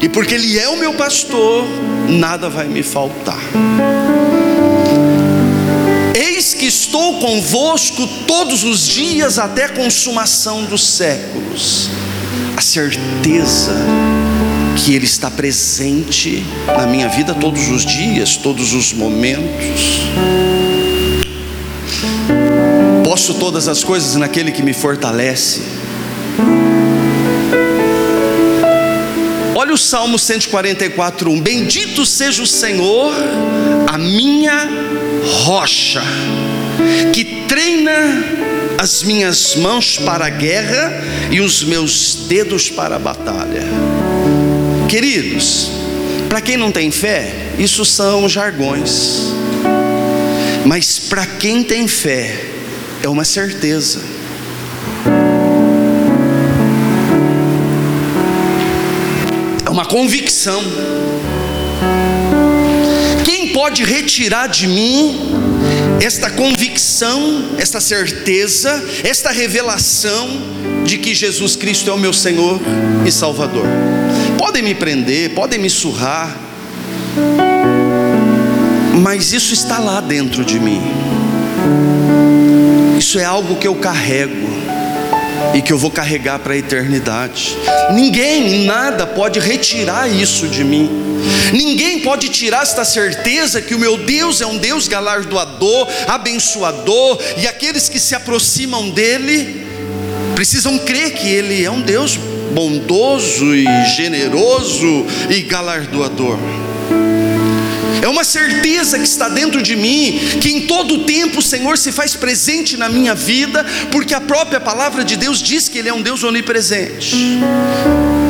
e 0.00 0.08
porque 0.08 0.36
Ele 0.36 0.56
é 0.56 0.68
o 0.68 0.76
meu 0.76 0.94
pastor, 0.94 1.66
nada 2.08 2.48
vai 2.48 2.68
me 2.68 2.84
faltar. 2.84 3.42
Eis 6.14 6.54
que 6.54 6.66
estou 6.66 7.18
convosco 7.18 8.06
todos 8.24 8.62
os 8.62 8.86
dias 8.86 9.36
até 9.36 9.64
a 9.64 9.70
consumação 9.70 10.62
dos 10.64 10.86
séculos. 10.86 11.90
A 12.56 12.60
certeza 12.60 13.74
que 14.84 14.94
Ele 14.94 15.04
está 15.04 15.30
presente 15.30 16.44
na 16.66 16.86
minha 16.86 17.08
vida 17.08 17.34
todos 17.34 17.68
os 17.68 17.84
dias, 17.84 18.36
todos 18.36 18.72
os 18.72 18.92
momentos. 18.92 20.00
Posso 23.04 23.34
todas 23.34 23.68
as 23.68 23.82
coisas 23.82 24.14
naquele 24.16 24.52
que 24.52 24.62
me 24.62 24.72
fortalece. 24.72 25.62
Olha 29.54 29.74
o 29.74 29.78
Salmo 29.78 30.18
144, 30.18 31.30
1. 31.30 31.40
Bendito 31.40 32.06
seja 32.06 32.42
o 32.42 32.46
Senhor, 32.46 33.12
a 33.86 33.98
minha 33.98 34.68
rocha, 35.44 36.02
que 37.12 37.44
treina 37.48 38.24
as 38.78 39.02
minhas 39.02 39.56
mãos 39.56 39.98
para 39.98 40.26
a 40.26 40.30
guerra 40.30 41.02
e 41.30 41.40
os 41.40 41.64
meus 41.64 42.26
dedos 42.28 42.70
para 42.70 42.96
a 42.96 42.98
batalha. 42.98 43.97
Queridos, 44.88 45.70
para 46.28 46.40
quem 46.40 46.56
não 46.56 46.72
tem 46.72 46.90
fé, 46.90 47.52
isso 47.58 47.84
são 47.84 48.28
jargões, 48.28 49.32
mas 50.64 50.98
para 50.98 51.26
quem 51.26 51.62
tem 51.62 51.86
fé, 51.86 52.44
é 53.02 53.08
uma 53.08 53.24
certeza. 53.24 54.00
É 59.66 59.70
uma 59.70 59.84
convicção 59.84 60.62
pode 63.68 63.82
retirar 63.82 64.46
de 64.46 64.66
mim 64.66 65.32
esta 66.00 66.30
convicção, 66.30 67.56
esta 67.58 67.80
certeza, 67.80 68.82
esta 69.04 69.30
revelação 69.30 70.26
de 70.88 70.96
que 70.96 71.14
Jesus 71.14 71.54
Cristo 71.54 71.90
é 71.90 71.92
o 71.92 71.98
meu 71.98 72.14
Senhor 72.14 72.58
e 73.06 73.12
Salvador. 73.12 73.66
Podem 74.38 74.62
me 74.62 74.74
prender, 74.74 75.34
podem 75.34 75.58
me 75.58 75.68
surrar, 75.68 76.34
mas 79.02 79.34
isso 79.34 79.52
está 79.52 79.78
lá 79.78 80.00
dentro 80.00 80.42
de 80.42 80.58
mim. 80.58 80.80
Isso 82.98 83.18
é 83.18 83.24
algo 83.24 83.56
que 83.56 83.68
eu 83.68 83.74
carrego 83.74 84.48
e 85.54 85.60
que 85.60 85.70
eu 85.70 85.76
vou 85.76 85.90
carregar 85.90 86.38
para 86.38 86.54
a 86.54 86.56
eternidade. 86.56 87.54
Ninguém, 87.92 88.64
nada 88.64 89.06
pode 89.06 89.38
retirar 89.38 90.08
isso 90.10 90.48
de 90.48 90.64
mim. 90.64 90.88
Ninguém 91.52 92.00
pode 92.00 92.30
tirar 92.30 92.62
esta 92.62 92.84
certeza 92.84 93.60
que 93.60 93.74
o 93.74 93.78
meu 93.78 93.98
Deus 93.98 94.40
é 94.40 94.46
um 94.46 94.56
Deus 94.56 94.88
galardoador, 94.88 95.86
abençoador, 96.06 97.18
e 97.36 97.46
aqueles 97.46 97.90
que 97.90 98.00
se 98.00 98.14
aproximam 98.14 98.88
dele 98.88 99.67
precisam 100.38 100.78
crer 100.78 101.14
que 101.14 101.26
ele 101.26 101.64
é 101.64 101.68
um 101.68 101.80
Deus 101.80 102.16
bondoso 102.54 103.56
e 103.56 103.66
generoso 103.96 105.04
e 105.28 105.42
galardoador. 105.42 106.38
É 108.00 108.06
uma 108.06 108.22
certeza 108.22 109.00
que 109.00 109.04
está 109.04 109.28
dentro 109.28 109.60
de 109.60 109.74
mim, 109.74 110.16
que 110.40 110.48
em 110.50 110.60
todo 110.68 111.02
tempo 111.02 111.40
o 111.40 111.42
Senhor 111.42 111.76
se 111.76 111.90
faz 111.90 112.14
presente 112.14 112.76
na 112.76 112.88
minha 112.88 113.16
vida, 113.16 113.66
porque 113.90 114.14
a 114.14 114.20
própria 114.20 114.60
palavra 114.60 115.02
de 115.02 115.16
Deus 115.16 115.42
diz 115.42 115.68
que 115.68 115.76
Ele 115.76 115.88
é 115.88 115.92
um 115.92 116.02
Deus 116.02 116.22
onipresente 116.22 117.16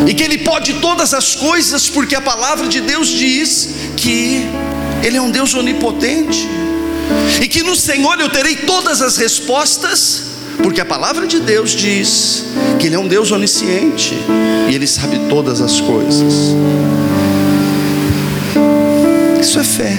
e 0.06 0.14
que 0.14 0.22
Ele 0.22 0.38
pode 0.38 0.80
todas 0.80 1.12
as 1.12 1.34
coisas, 1.34 1.90
porque 1.90 2.14
a 2.14 2.22
palavra 2.22 2.68
de 2.68 2.80
Deus 2.80 3.08
diz 3.08 3.68
que 3.98 4.46
Ele 5.04 5.18
é 5.18 5.20
um 5.20 5.30
Deus 5.30 5.52
onipotente, 5.52 6.48
e 7.42 7.46
que 7.46 7.62
no 7.62 7.76
Senhor 7.76 8.18
eu 8.18 8.30
terei 8.30 8.56
todas 8.56 9.02
as 9.02 9.18
respostas, 9.18 10.27
porque 10.62 10.80
a 10.80 10.84
palavra 10.84 11.26
de 11.26 11.40
Deus 11.40 11.70
diz 11.70 12.44
que 12.78 12.86
Ele 12.86 12.96
é 12.96 12.98
um 12.98 13.08
Deus 13.08 13.30
onisciente 13.30 14.14
e 14.68 14.74
Ele 14.74 14.86
sabe 14.86 15.18
todas 15.28 15.60
as 15.60 15.80
coisas. 15.80 16.54
Isso 19.40 19.58
é 19.58 19.64
fé, 19.64 19.96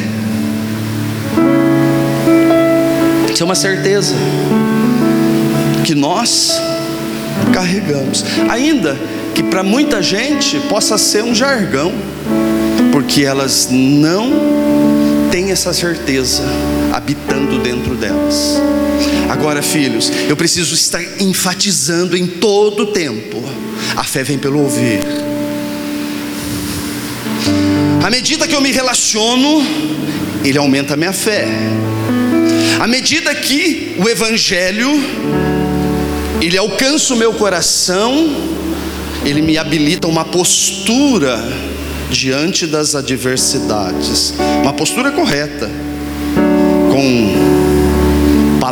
isso 3.33 3.41
é 3.41 3.45
uma 3.45 3.55
certeza 3.55 4.13
que 5.83 5.95
nós 5.95 6.51
carregamos, 7.53 8.23
ainda 8.49 8.97
que 9.33 9.41
para 9.41 9.63
muita 9.63 10.01
gente 10.01 10.59
possa 10.67 10.97
ser 10.97 11.23
um 11.23 11.33
jargão, 11.33 11.93
porque 12.91 13.23
elas 13.23 13.69
não 13.71 14.31
têm 15.31 15.51
essa 15.51 15.73
certeza 15.73 16.43
habitando 16.91 17.59
dentro 17.59 17.95
delas. 17.95 18.61
Agora, 19.29 19.61
filhos, 19.61 20.11
eu 20.27 20.35
preciso 20.35 20.73
estar 20.73 21.01
enfatizando 21.21 22.17
em 22.17 22.25
todo 22.25 22.83
o 22.83 22.87
tempo: 22.87 23.41
a 23.95 24.03
fé 24.03 24.23
vem 24.23 24.39
pelo 24.39 24.59
ouvir. 24.59 24.99
À 28.03 28.09
medida 28.09 28.47
que 28.47 28.55
eu 28.55 28.61
me 28.61 28.71
relaciono, 28.71 29.63
ele 30.43 30.57
aumenta 30.57 30.95
a 30.95 30.97
minha 30.97 31.13
fé. 31.13 31.47
À 32.79 32.87
medida 32.87 33.35
que 33.35 33.95
o 33.99 34.09
Evangelho 34.09 34.89
ele 36.41 36.57
alcança 36.57 37.13
o 37.13 37.17
meu 37.17 37.33
coração, 37.33 38.29
ele 39.25 39.41
me 39.41 39.57
habilita 39.57 40.07
uma 40.07 40.23
postura 40.25 41.37
diante 42.09 42.65
das 42.65 42.95
adversidades, 42.95 44.33
uma 44.63 44.73
postura 44.73 45.11
correta, 45.11 45.69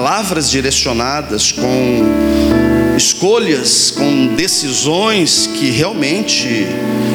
palavras 0.08 0.50
direcionadas, 0.50 1.52
com 1.52 2.96
escolhas, 2.96 3.92
com 3.92 4.28
decisões 4.36 5.48
que 5.48 5.70
realmente 5.70 6.66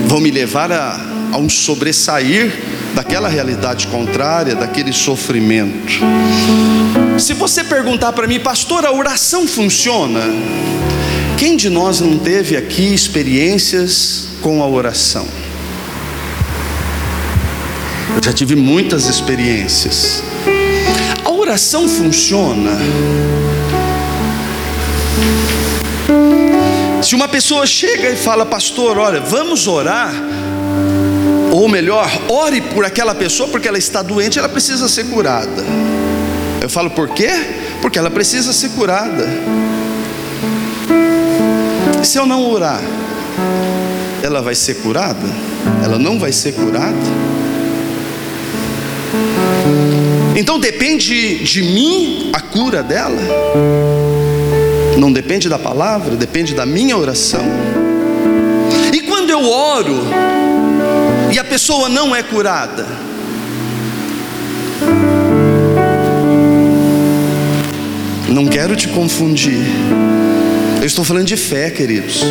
vão 0.09 0.21
me 0.21 0.31
levar 0.31 0.71
a, 0.71 1.01
a 1.33 1.39
um 1.39 1.49
sobressair 1.49 2.53
daquela 2.95 3.31
realidade 3.31 3.87
contrária, 3.87 4.55
daquele 4.55 4.93
sofrimento. 4.93 6.01
Se 7.19 7.33
você 7.33 7.65
perguntar 7.65 8.13
para 8.13 8.27
mim, 8.27 8.39
pastor, 8.39 8.85
a 8.85 8.93
oração 8.93 9.49
funciona? 9.49 10.21
Quem 11.39 11.57
de 11.57 11.71
nós 11.71 11.99
não 11.99 12.19
teve 12.19 12.59
aqui 12.59 12.93
experiências 12.93 14.29
com 14.43 14.63
a 14.63 14.69
oração? 14.69 15.27
Eu 18.15 18.23
já 18.23 18.35
tive 18.35 18.55
muitas 18.55 19.07
experiências. 19.07 20.32
Oração 21.43 21.89
funciona. 21.89 22.71
Se 27.03 27.17
uma 27.17 27.27
pessoa 27.27 27.67
chega 27.67 28.11
e 28.11 28.17
fala, 28.17 28.47
pastor, 28.47 28.97
olha, 28.97 29.19
vamos 29.21 29.67
orar, 29.67 30.15
ou 31.51 31.69
melhor, 31.69 32.09
ore 32.29 32.61
por 32.61 32.85
aquela 32.85 33.13
pessoa 33.13 33.49
porque 33.49 33.67
ela 33.67 33.77
está 33.77 34.03
doente, 34.03 34.39
ela 34.39 34.49
precisa 34.49 34.89
ser 34.89 35.07
curada. 35.07 35.65
Eu 36.61 36.71
falo 36.71 36.91
por 36.91 37.09
quê? 37.09 37.31
Porque 37.83 37.99
ela 37.99 38.09
precisa 38.09 38.53
ser 38.53 38.69
curada. 38.69 39.29
E 42.01 42.07
se 42.07 42.19
eu 42.19 42.25
não 42.25 42.49
orar, 42.49 42.81
ela 44.23 44.41
vai 44.41 44.55
ser 44.55 44.77
curada? 44.77 45.29
Ela 45.83 45.99
não 45.99 46.21
vai 46.21 46.31
ser 46.31 46.53
curada? 46.53 47.33
Então 50.35 50.59
depende 50.59 51.39
de 51.45 51.63
mim 51.63 52.31
a 52.33 52.41
cura 52.41 52.83
dela? 52.83 53.21
Não 54.97 55.13
depende 55.13 55.49
da 55.49 55.59
palavra, 55.59 56.17
depende 56.17 56.55
da 56.55 56.65
minha 56.65 56.97
oração. 56.97 57.45
E 58.93 59.01
quando 59.03 59.31
eu 59.31 59.45
oro 59.45 59.97
e 61.33 61.39
a 61.39 61.45
pessoa 61.45 61.89
não 61.89 62.15
é 62.15 62.23
curada, 62.23 62.87
não 68.29 68.47
quero 68.47 68.75
te 68.75 68.89
confundir. 68.89 69.61
Eu 70.81 70.87
estou 70.87 71.05
falando 71.05 71.27
de 71.27 71.37
fé, 71.37 71.71
queridos. 71.71 72.23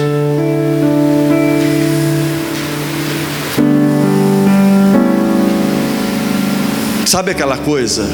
Sabe 7.12 7.32
aquela 7.32 7.58
coisa 7.58 8.08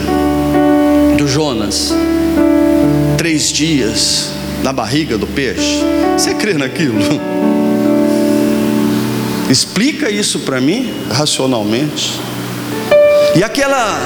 do 1.19 1.27
Jonas? 1.27 1.93
Três 3.15 3.51
dias 3.51 4.31
na 4.63 4.73
barriga 4.73 5.19
do 5.19 5.27
peixe. 5.27 5.83
Você 6.17 6.33
crê 6.33 6.55
naquilo? 6.55 6.97
Explica 9.51 10.09
isso 10.09 10.39
para 10.39 10.59
mim 10.59 10.91
racionalmente. 11.11 12.19
E 13.35 13.43
aquela, 13.43 13.99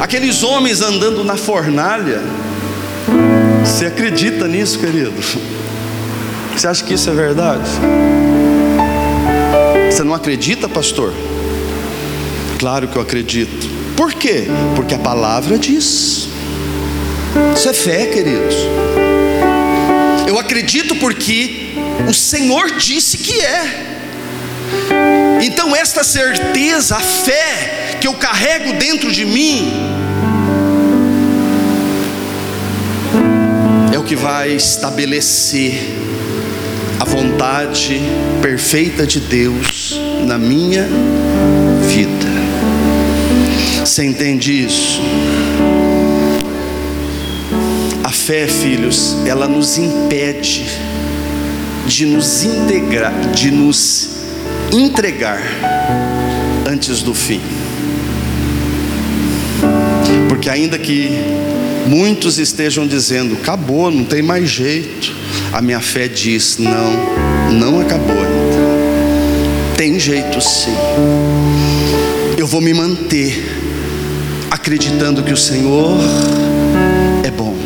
aqueles 0.00 0.42
homens 0.42 0.80
andando 0.80 1.22
na 1.22 1.36
fornalha. 1.36 2.22
Você 3.62 3.84
acredita 3.84 4.48
nisso, 4.48 4.78
querido? 4.78 5.12
Você 6.56 6.66
acha 6.66 6.82
que 6.82 6.94
isso 6.94 7.10
é 7.10 7.12
verdade? 7.12 7.68
Você 9.90 10.02
não 10.02 10.14
acredita, 10.14 10.70
pastor? 10.70 11.12
Claro 12.58 12.88
que 12.88 12.96
eu 12.96 13.02
acredito. 13.02 13.68
Por 13.96 14.12
quê? 14.12 14.46
Porque 14.74 14.94
a 14.94 14.98
palavra 14.98 15.58
diz. 15.58 16.28
Isso 17.54 17.68
é 17.68 17.72
fé, 17.72 18.06
queridos. 18.06 18.56
Eu 20.26 20.38
acredito 20.38 20.96
porque 20.96 21.74
o 22.08 22.12
Senhor 22.12 22.72
disse 22.72 23.18
que 23.18 23.40
é. 23.40 23.86
Então, 25.40 25.74
esta 25.74 26.02
certeza, 26.02 26.96
a 26.96 27.00
fé 27.00 27.96
que 28.00 28.06
eu 28.06 28.14
carrego 28.14 28.72
dentro 28.74 29.10
de 29.10 29.24
mim, 29.24 29.72
é 33.92 33.98
o 33.98 34.02
que 34.02 34.16
vai 34.16 34.52
estabelecer 34.52 35.80
a 37.00 37.04
vontade 37.04 38.00
perfeita 38.42 39.06
de 39.06 39.20
Deus 39.20 39.98
na 40.26 40.36
minha 40.36 40.86
vida. 41.86 42.37
Você 43.88 44.04
entende 44.04 44.66
isso? 44.66 45.00
A 48.04 48.10
fé, 48.10 48.46
filhos, 48.46 49.16
ela 49.26 49.48
nos 49.48 49.78
impede 49.78 50.66
de 51.86 52.04
nos 52.04 52.44
integrar, 52.44 53.14
de 53.32 53.50
nos 53.50 54.10
entregar 54.70 55.40
antes 56.70 57.00
do 57.00 57.14
fim. 57.14 57.40
Porque 60.28 60.50
ainda 60.50 60.78
que 60.78 61.10
muitos 61.86 62.38
estejam 62.38 62.86
dizendo, 62.86 63.38
acabou, 63.40 63.90
não 63.90 64.04
tem 64.04 64.20
mais 64.20 64.50
jeito, 64.50 65.16
a 65.50 65.62
minha 65.62 65.80
fé 65.80 66.06
diz, 66.06 66.58
não, 66.58 66.92
não 67.50 67.80
acabou 67.80 68.16
ainda. 68.16 69.76
Tem 69.78 69.98
jeito 69.98 70.42
sim. 70.42 70.76
Eu 72.36 72.46
vou 72.46 72.60
me 72.60 72.74
manter 72.74 73.57
acreditando 74.50 75.22
que 75.22 75.32
o 75.32 75.36
Senhor 75.36 75.98
é 77.24 77.30
bom. 77.30 77.56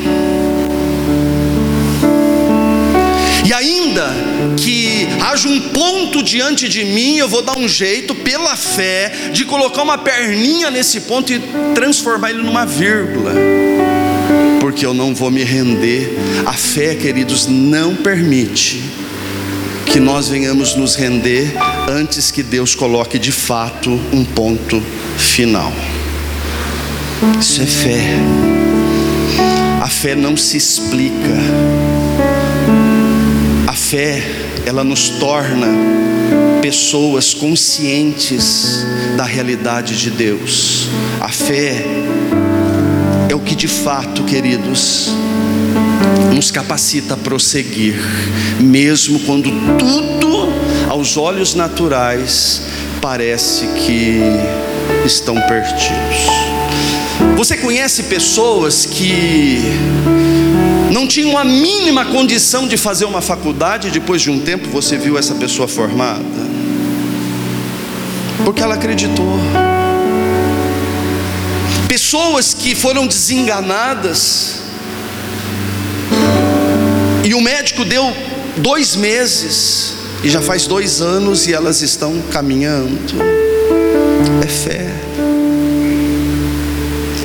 E 3.45 3.53
ainda 3.53 4.09
que 4.57 5.07
haja 5.21 5.49
um 5.49 5.61
ponto 5.71 6.23
diante 6.23 6.69
de 6.69 6.85
mim, 6.85 7.17
eu 7.17 7.29
vou 7.29 7.43
dar 7.43 7.59
um 7.59 7.69
jeito, 7.69 8.15
pela 8.15 8.57
fé, 8.57 9.31
de 9.33 9.45
colocar 9.45 9.83
uma 9.83 9.99
perninha 9.99 10.71
nesse 10.71 11.01
ponto 11.03 11.33
e 11.33 11.41
transformar 11.75 12.31
ele 12.31 12.43
numa 12.43 12.65
vírgula. 12.65 13.33
Porque 14.61 14.87
eu 14.87 14.95
não 14.95 15.15
vou 15.15 15.31
me 15.31 15.43
render. 15.43 16.17
A 16.47 16.53
fé, 16.53 16.95
queridos, 16.95 17.47
não 17.47 17.97
permite 17.97 18.83
que 19.87 20.01
nós 20.01 20.29
venhamos 20.29 20.75
nos 20.75 20.95
render 20.95 21.53
antes 21.89 22.31
que 22.31 22.43
Deus 22.43 22.75
coloque 22.75 23.19
de 23.19 23.33
fato 23.33 23.91
um 24.13 24.25
ponto 24.25 24.83
final. 25.19 25.73
Isso 27.41 27.63
é 27.63 27.67
fé. 27.67 28.01
A 29.81 29.89
fé 29.89 30.15
não 30.15 30.37
se 30.37 30.57
explica. 30.57 31.37
A 33.67 33.73
fé, 33.73 34.23
ela 34.67 34.85
nos 34.85 35.09
torna 35.09 35.67
pessoas 36.61 37.35
conscientes 37.35 38.85
da 39.17 39.25
realidade 39.25 39.97
de 39.97 40.11
Deus. 40.11 40.89
A 41.21 41.29
fé 41.29 41.85
é 43.29 43.35
o 43.35 43.41
que 43.41 43.55
de 43.55 43.69
fato, 43.69 44.25
queridos, 44.25 45.11
nos 46.35 46.51
capacita 46.51 47.15
a 47.15 47.17
prosseguir, 47.17 47.97
mesmo 48.61 49.21
quando 49.21 49.51
tudo 49.79 50.49
aos 50.89 51.17
olhos 51.17 51.55
naturais 51.55 52.63
parece 53.01 53.67
que 53.69 54.21
estão 55.05 55.35
perdidos. 55.35 56.42
Você 57.37 57.57
conhece 57.57 58.05
pessoas 58.05 58.87
que 58.87 59.59
não 60.93 61.09
tinham 61.09 61.37
a 61.37 61.45
mínima 61.45 62.05
condição 62.05 62.69
de 62.69 62.77
fazer 62.77 63.05
uma 63.05 63.21
faculdade, 63.21 63.89
e 63.89 63.91
depois 63.91 64.23
de 64.23 64.31
um 64.31 64.39
tempo 64.39 64.69
você 64.69 64.97
viu 64.97 65.19
essa 65.19 65.35
pessoa 65.35 65.67
formada? 65.67 66.23
Porque 68.45 68.63
ela 68.63 68.75
acreditou. 68.75 69.39
Pessoas 71.89 72.55
que 72.55 72.75
foram 72.75 73.07
desenganadas, 73.07 74.57
e 77.25 77.35
o 77.35 77.41
médico 77.41 77.85
deu 77.85 78.15
dois 78.59 78.95
meses, 78.95 79.95
e 80.23 80.29
já 80.29 80.41
faz 80.41 80.67
dois 80.67 81.01
anos, 81.01 81.47
e 81.47 81.55
elas 81.55 81.81
estão 81.81 82.21
caminhando. 82.31 82.99
É 84.45 84.47
fé 84.47 85.12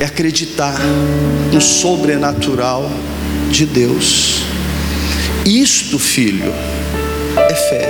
é 0.00 0.04
acreditar 0.04 0.78
no 1.52 1.60
sobrenatural 1.60 2.90
de 3.50 3.66
Deus. 3.66 4.44
Isto, 5.44 5.98
filho, 5.98 6.52
é 7.36 7.54
fé. 7.54 7.88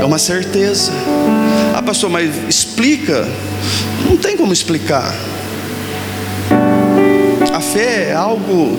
é 0.00 0.04
uma 0.04 0.18
certeza. 0.18 0.92
Ah, 1.74 1.82
pastor, 1.82 2.08
mas 2.08 2.30
explica. 2.48 3.26
Não 4.08 4.16
tem 4.16 4.36
como 4.36 4.52
explicar. 4.52 5.14
A 7.52 7.60
fé 7.60 8.10
é 8.10 8.14
algo 8.14 8.78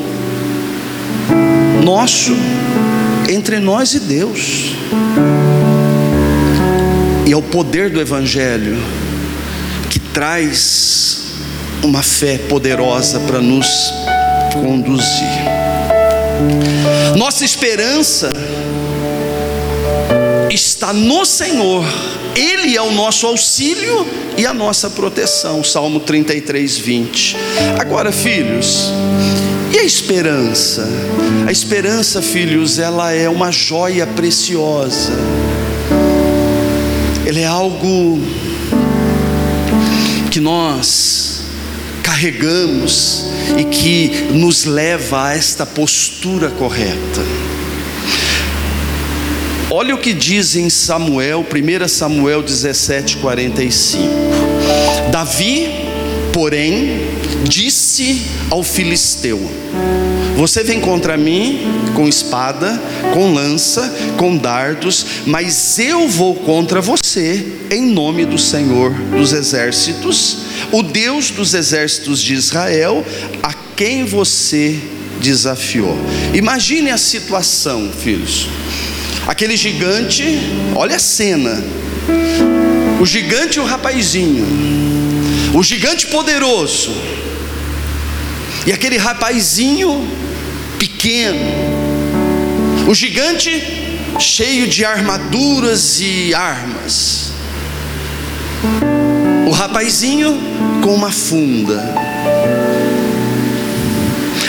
nosso, 1.84 2.36
entre 3.30 3.60
nós 3.60 3.94
e 3.94 4.00
Deus. 4.00 4.76
E 7.26 7.32
é 7.32 7.36
o 7.36 7.42
poder 7.42 7.90
do 7.90 8.00
Evangelho 8.00 8.78
que 9.90 10.00
traz 10.00 11.25
uma 11.86 12.02
fé 12.02 12.38
poderosa 12.38 13.20
para 13.22 13.40
nos 13.40 13.68
conduzir. 14.54 15.56
Nossa 17.16 17.46
esperança 17.46 18.32
está 20.50 20.92
no 20.92 21.26
Senhor, 21.26 21.86
Ele 22.36 22.76
é 22.76 22.82
o 22.82 22.92
nosso 22.92 23.28
auxílio 23.28 24.08
e 24.38 24.46
a 24.46 24.54
nossa 24.54 24.90
proteção. 24.90 25.64
Salmo 25.64 26.00
33, 26.00 26.78
20. 26.78 27.38
Agora, 27.80 28.12
filhos, 28.12 28.92
e 29.72 29.80
a 29.80 29.84
esperança? 29.84 30.88
A 31.48 31.52
esperança, 31.52 32.22
filhos, 32.22 32.80
ela 32.80 33.12
é 33.12 33.30
uma 33.30 33.52
joia 33.52 34.08
preciosa, 34.08 35.14
ela 37.26 37.40
é 37.40 37.46
algo 37.46 38.20
que 40.32 40.40
nós 40.40 41.25
carregamos 42.26 43.26
e 43.56 43.64
que 43.66 44.30
nos 44.34 44.66
leva 44.66 45.28
a 45.28 45.36
esta 45.36 45.66
postura 45.66 46.50
correta. 46.50 47.22
Olha 49.70 49.94
o 49.94 50.00
que 50.00 50.12
diz 50.12 50.56
em 50.56 50.70
Samuel, 50.70 51.46
1 51.46 51.88
Samuel 51.88 52.42
17, 52.42 53.18
45. 53.18 54.08
Davi, 55.12 55.70
porém, 56.34 57.02
disse 57.44 58.26
ao 58.50 58.64
filisteu: 58.64 59.40
Você 60.36 60.64
vem 60.64 60.80
contra 60.80 61.18
mim 61.18 61.62
com 61.94 62.08
espada, 62.08 62.82
com 63.14 63.34
lança, 63.34 63.94
com 64.18 64.36
dardos, 64.36 65.06
mas 65.28 65.78
eu 65.78 66.08
vou 66.08 66.36
contra 66.36 66.82
você 66.82 67.46
em 67.70 67.86
nome 67.86 68.26
do 68.26 68.38
Senhor 68.38 68.92
dos 69.16 69.34
exércitos, 69.34 70.38
o 70.72 70.84
Deus 70.84 71.30
dos 71.30 71.54
exércitos 71.54 72.22
de 72.22 72.34
Israel, 72.34 73.06
a 73.42 73.54
quem 73.76 74.06
você 74.06 74.80
desafiou. 75.22 75.98
Imagine 76.34 76.92
a 76.92 76.98
situação, 76.98 77.92
filhos. 77.92 78.48
Aquele 79.28 79.58
gigante, 79.58 80.40
olha 80.76 80.98
a 80.98 81.00
cena. 81.00 81.64
O 83.00 83.06
gigante 83.06 83.58
e 83.58 83.62
o 83.62 83.66
rapazinho. 83.66 84.46
O 85.54 85.64
gigante 85.64 86.08
poderoso. 86.08 86.92
E 88.66 88.72
aquele 88.72 88.98
rapazinho 88.98 90.08
pequeno. 90.78 91.40
O 92.88 92.94
gigante 92.94 93.64
cheio 94.20 94.68
de 94.68 94.86
armaduras 94.86 96.00
e 96.00 96.34
armas. 96.34 97.32
Rapazinho 99.56 100.38
com 100.84 100.94
uma 100.94 101.12
funda. 101.12 101.84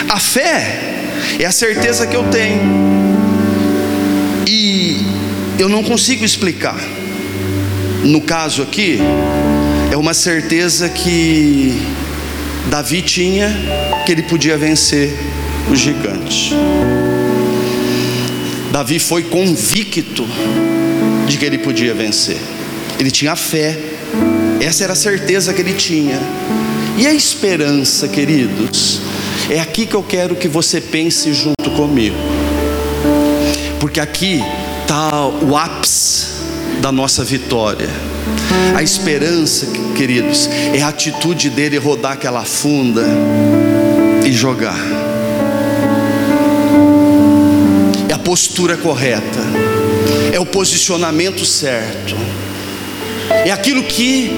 A 0.09 0.19
fé 0.19 1.05
é 1.39 1.45
a 1.45 1.53
certeza 1.53 2.07
que 2.07 2.17
eu 2.17 2.25
tenho 2.25 2.87
eu 5.59 5.69
não 5.69 5.83
consigo 5.83 6.25
explicar. 6.25 6.79
No 8.05 8.21
caso 8.21 8.63
aqui, 8.63 8.99
é 9.91 9.97
uma 9.97 10.15
certeza 10.15 10.89
que 10.89 11.81
Davi 12.71 13.03
tinha 13.03 13.49
que 14.05 14.13
ele 14.13 14.23
podia 14.23 14.57
vencer 14.59 15.11
o 15.71 15.75
gigante. 15.75 16.53
Davi 18.71 18.99
foi 18.99 19.25
convicto 19.25 20.27
de 21.27 21.39
que 21.39 21.45
ele 21.45 21.59
podia 21.59 21.95
vencer. 21.95 22.39
Ele 22.99 23.11
tinha 23.11 23.35
fé. 23.35 23.79
Essa 24.61 24.85
era 24.85 24.93
a 24.93 24.97
certeza 24.97 25.53
que 25.53 25.61
ele 25.61 25.75
tinha. 25.75 26.19
E 26.99 27.07
a 27.07 27.13
esperança, 27.13 28.09
queridos? 28.09 29.01
É 29.51 29.61
aqui 29.61 29.87
que 29.87 29.95
eu 29.95 30.03
quero 30.03 30.35
que 30.35 30.49
você 30.49 30.81
pense 30.81 31.33
junto 31.33 31.71
comigo. 31.77 32.17
Porque 33.79 34.01
aqui 34.01 34.43
está 34.83 35.27
o 35.27 35.57
ápice 35.57 36.27
da 36.81 36.91
nossa 36.91 37.23
vitória. 37.23 37.89
A 38.75 38.83
esperança, 38.83 39.67
queridos, 39.97 40.49
é 40.75 40.83
a 40.83 40.89
atitude 40.89 41.51
dele 41.51 41.79
rodar 41.79 42.13
aquela 42.13 42.45
funda 42.45 43.05
e 44.25 44.33
jogar. 44.33 44.79
É 48.09 48.13
a 48.13 48.19
postura 48.19 48.77
correta, 48.77 49.41
é 50.33 50.41
o 50.41 50.47
posicionamento 50.47 51.45
certo, 51.45 52.17
é 53.31 53.51
aquilo 53.51 53.83
que 53.85 54.31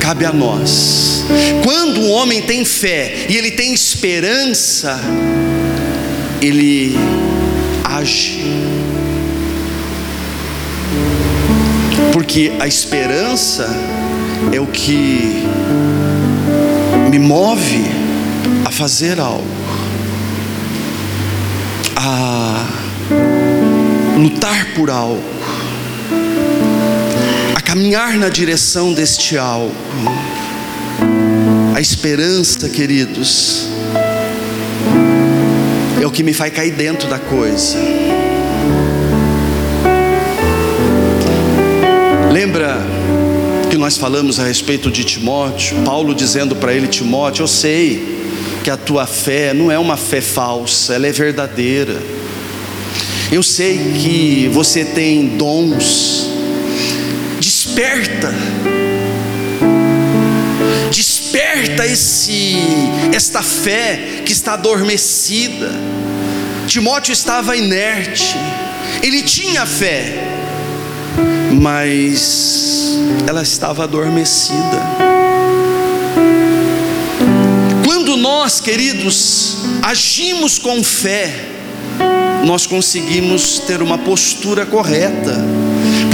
cabe 0.00 0.24
a 0.24 0.32
nós. 0.32 1.24
Quando 1.62 2.00
o 2.02 2.10
homem 2.10 2.42
tem 2.42 2.64
fé 2.64 3.26
e 3.28 3.36
ele 3.36 3.50
tem 3.50 3.72
esperança, 3.72 5.00
ele 6.40 6.96
age 7.84 8.44
porque 12.14 12.52
a 12.60 12.66
esperança 12.68 13.68
é 14.52 14.60
o 14.60 14.66
que 14.68 15.42
me 17.10 17.18
move 17.18 17.84
a 18.64 18.70
fazer 18.70 19.18
algo, 19.18 19.44
a 21.96 22.64
lutar 24.16 24.74
por 24.76 24.90
algo, 24.90 25.24
caminhar 27.74 28.16
na 28.18 28.28
direção 28.28 28.92
deste 28.92 29.36
algo. 29.36 29.74
A 31.74 31.80
esperança, 31.80 32.68
queridos, 32.68 33.66
é 36.00 36.06
o 36.06 36.10
que 36.12 36.22
me 36.22 36.32
faz 36.32 36.54
cair 36.54 36.70
dentro 36.70 37.08
da 37.08 37.18
coisa. 37.18 37.76
Lembra 42.30 42.78
que 43.68 43.76
nós 43.76 43.96
falamos 43.96 44.38
a 44.38 44.44
respeito 44.44 44.88
de 44.88 45.02
Timóteo? 45.02 45.82
Paulo 45.84 46.14
dizendo 46.14 46.54
para 46.54 46.72
ele: 46.72 46.86
Timóteo, 46.86 47.42
eu 47.42 47.48
sei 47.48 48.20
que 48.62 48.70
a 48.70 48.76
tua 48.76 49.04
fé 49.04 49.52
não 49.52 49.68
é 49.72 49.80
uma 49.80 49.96
fé 49.96 50.20
falsa, 50.20 50.94
ela 50.94 51.08
é 51.08 51.12
verdadeira. 51.12 52.00
Eu 53.32 53.42
sei 53.42 53.78
que 54.00 54.48
você 54.52 54.84
tem 54.84 55.26
dons. 55.36 56.33
Desperta. 57.74 58.32
Desperta 60.92 61.84
esse 61.84 62.56
esta 63.12 63.42
fé 63.42 64.22
que 64.24 64.30
está 64.32 64.52
adormecida. 64.52 65.72
Timóteo 66.68 67.12
estava 67.12 67.56
inerte. 67.56 68.36
Ele 69.02 69.22
tinha 69.22 69.66
fé, 69.66 70.24
mas 71.60 72.96
ela 73.26 73.42
estava 73.42 73.82
adormecida. 73.82 74.80
Quando 77.84 78.16
nós, 78.16 78.60
queridos, 78.60 79.56
agimos 79.82 80.60
com 80.60 80.84
fé, 80.84 81.28
nós 82.44 82.68
conseguimos 82.68 83.58
ter 83.58 83.82
uma 83.82 83.98
postura 83.98 84.64
correta. 84.64 85.63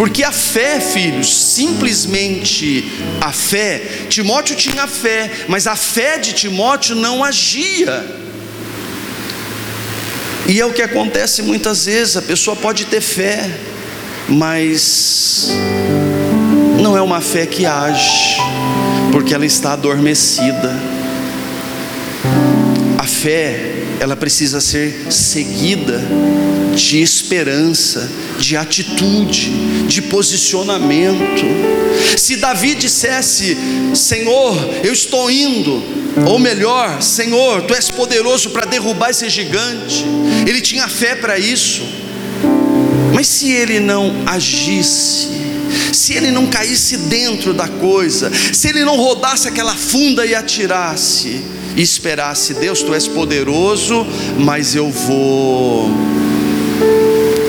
Porque 0.00 0.24
a 0.24 0.32
fé, 0.32 0.80
filhos, 0.80 1.30
simplesmente 1.36 2.90
a 3.20 3.30
fé, 3.32 4.06
Timóteo 4.08 4.56
tinha 4.56 4.86
fé, 4.86 5.30
mas 5.46 5.66
a 5.66 5.76
fé 5.76 6.16
de 6.16 6.32
Timóteo 6.32 6.96
não 6.96 7.22
agia. 7.22 8.06
E 10.46 10.58
é 10.58 10.64
o 10.64 10.72
que 10.72 10.80
acontece 10.80 11.42
muitas 11.42 11.84
vezes, 11.84 12.16
a 12.16 12.22
pessoa 12.22 12.56
pode 12.56 12.86
ter 12.86 13.02
fé, 13.02 13.50
mas 14.26 15.50
não 16.80 16.96
é 16.96 17.02
uma 17.02 17.20
fé 17.20 17.44
que 17.44 17.66
age, 17.66 18.38
porque 19.12 19.34
ela 19.34 19.44
está 19.44 19.74
adormecida. 19.74 20.80
A 22.96 23.04
fé, 23.04 23.79
ela 24.00 24.16
precisa 24.16 24.60
ser 24.62 25.12
seguida 25.12 26.00
de 26.74 27.02
esperança, 27.02 28.10
de 28.38 28.56
atitude, 28.56 29.50
de 29.86 30.00
posicionamento. 30.00 31.44
Se 32.16 32.36
Davi 32.36 32.74
dissesse: 32.74 33.56
Senhor, 33.94 34.56
eu 34.82 34.92
estou 34.92 35.30
indo, 35.30 35.82
ou 36.26 36.38
melhor, 36.38 37.02
Senhor, 37.02 37.62
tu 37.62 37.74
és 37.74 37.90
poderoso 37.90 38.50
para 38.50 38.64
derrubar 38.64 39.10
esse 39.10 39.28
gigante, 39.28 40.04
ele 40.46 40.62
tinha 40.62 40.88
fé 40.88 41.14
para 41.14 41.38
isso. 41.38 41.82
Mas 43.12 43.26
se 43.26 43.52
ele 43.52 43.78
não 43.80 44.22
agisse, 44.24 45.28
se 45.92 46.14
ele 46.14 46.30
não 46.30 46.46
caísse 46.46 46.96
dentro 46.96 47.52
da 47.52 47.68
coisa, 47.68 48.30
se 48.52 48.68
ele 48.68 48.84
não 48.84 48.96
rodasse 48.96 49.48
aquela 49.48 49.74
funda 49.74 50.26
e 50.26 50.34
atirasse, 50.34 51.40
e 51.76 51.82
esperasse, 51.82 52.54
Deus, 52.54 52.82
tu 52.82 52.92
és 52.94 53.06
poderoso, 53.06 54.06
mas 54.38 54.74
eu 54.74 54.90
vou 54.90 55.90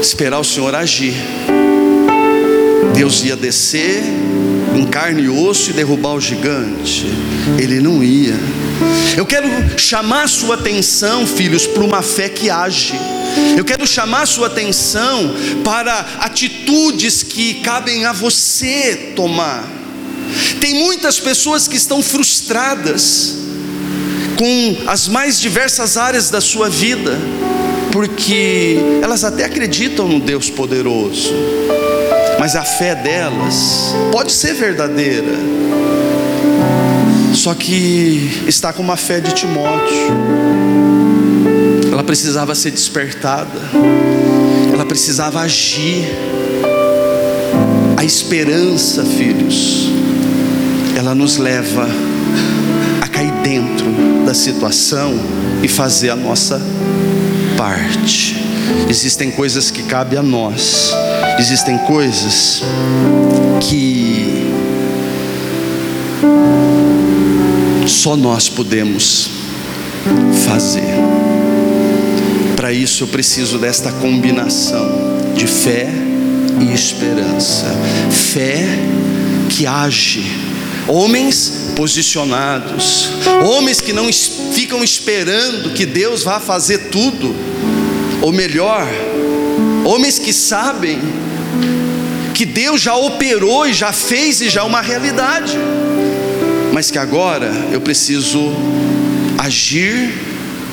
esperar 0.02 0.40
o 0.40 0.44
Senhor 0.44 0.74
agir. 0.76 1.16
Deus 2.94 3.24
ia 3.24 3.36
descer 3.36 4.04
em 4.76 4.86
carne 4.86 5.24
e 5.24 5.30
osso 5.30 5.72
e 5.72 5.74
derrubar 5.74 6.14
o 6.14 6.22
gigante. 6.22 7.06
Ele 7.58 7.80
não 7.80 8.04
ia. 8.04 8.36
Eu 9.18 9.26
quero 9.26 9.48
chamar 9.78 10.24
a 10.24 10.28
sua 10.28 10.56
atenção, 10.56 11.26
filhos, 11.26 11.68
para 11.68 11.84
uma 11.84 12.02
fé 12.02 12.30
que 12.30 12.50
age. 12.50 12.94
Eu 13.58 13.66
quero 13.66 13.86
chamar 13.86 14.26
sua 14.26 14.48
atenção 14.48 15.34
para 15.64 16.00
atitudes 16.20 17.24
que 17.24 17.56
cabem 17.56 18.06
a 18.06 18.14
você 18.14 19.14
tomar. 19.16 19.68
Tem 20.60 20.74
muitas 20.76 21.20
pessoas 21.20 21.68
que 21.68 21.76
estão 21.76 22.02
frustradas 22.02 23.36
com 24.38 24.78
as 24.88 25.08
mais 25.08 25.40
diversas 25.40 25.98
áreas 25.98 26.30
da 26.30 26.42
sua 26.42 26.70
vida, 26.70 27.18
porque 27.92 28.78
elas 29.02 29.24
até 29.24 29.44
acreditam 29.44 30.08
no 30.08 30.20
Deus 30.20 30.50
poderoso, 30.50 31.32
mas 32.40 32.56
a 32.56 32.64
fé 32.64 32.96
delas 32.96 33.94
pode 34.12 34.32
ser 34.32 34.56
verdadeira, 34.56 35.36
só 37.36 37.54
que 37.54 38.44
está 38.48 38.74
com 38.74 38.82
uma 38.82 38.98
fé 38.98 39.20
de 39.20 39.34
Timóteo, 39.34 40.08
ela 42.02 42.08
precisava 42.08 42.56
ser 42.56 42.72
despertada, 42.72 43.60
ela 44.74 44.84
precisava 44.88 45.40
agir. 45.42 46.04
A 47.96 48.04
esperança, 48.04 49.06
filhos, 49.06 49.88
ela 50.98 51.14
nos 51.14 51.38
leva 51.38 51.88
a 53.02 53.08
cair 53.08 53.32
dentro 53.44 53.86
da 54.26 54.34
situação 54.34 55.14
e 55.62 55.68
fazer 55.68 56.10
a 56.10 56.16
nossa 56.16 56.60
parte. 57.56 58.44
Existem 58.90 59.30
coisas 59.30 59.70
que 59.70 59.84
cabem 59.84 60.18
a 60.18 60.24
nós, 60.24 60.92
existem 61.38 61.78
coisas 61.78 62.64
que 63.60 64.52
só 67.86 68.18
nós 68.18 68.50
podemos 68.50 69.30
fazer. 70.48 70.91
Isso 72.74 73.04
eu 73.04 73.08
preciso 73.08 73.58
desta 73.58 73.92
combinação 73.92 74.88
de 75.36 75.46
fé 75.46 75.90
e 76.62 76.74
esperança. 76.74 77.66
Fé 78.10 78.66
que 79.50 79.68
age, 79.68 80.24
homens 80.88 81.72
posicionados, 81.76 83.10
homens 83.46 83.82
que 83.82 83.92
não 83.92 84.10
ficam 84.54 84.84
esperando 84.84 85.74
que 85.74 85.86
Deus 85.86 86.24
vá 86.24 86.40
fazer 86.40 86.90
tudo, 86.90 87.36
ou 88.22 88.32
melhor, 88.32 88.88
homens 89.84 90.18
que 90.18 90.32
sabem 90.32 91.00
que 92.34 92.46
Deus 92.46 92.82
já 92.82 92.96
operou 92.96 93.68
e 93.68 93.74
já 93.74 93.92
fez 93.92 94.42
e 94.42 94.50
já 94.50 94.62
é 94.62 94.64
uma 94.64 94.82
realidade, 94.82 95.58
mas 96.72 96.90
que 96.90 96.98
agora 96.98 97.52
eu 97.72 97.82
preciso 97.82 98.54
agir 99.38 100.31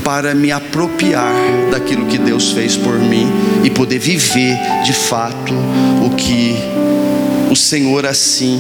para 0.09 0.35
me 0.35 0.51
apropriar 0.51 1.35
daquilo 1.71 2.07
que 2.07 2.17
Deus 2.17 2.53
fez 2.53 2.79
por 2.79 2.99
mim 2.99 3.31
e 3.63 3.69
poder 3.69 3.99
viver 3.99 4.57
de 4.83 4.95
fato 4.95 5.53
o 6.03 6.09
que 6.17 6.57
o 7.51 7.55
Senhor 7.55 8.07
assim 8.07 8.59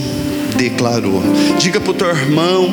declarou. 0.59 1.23
Diga 1.59 1.81
para 1.81 1.91
o 1.91 1.95
teu 1.95 2.11
irmão: 2.11 2.71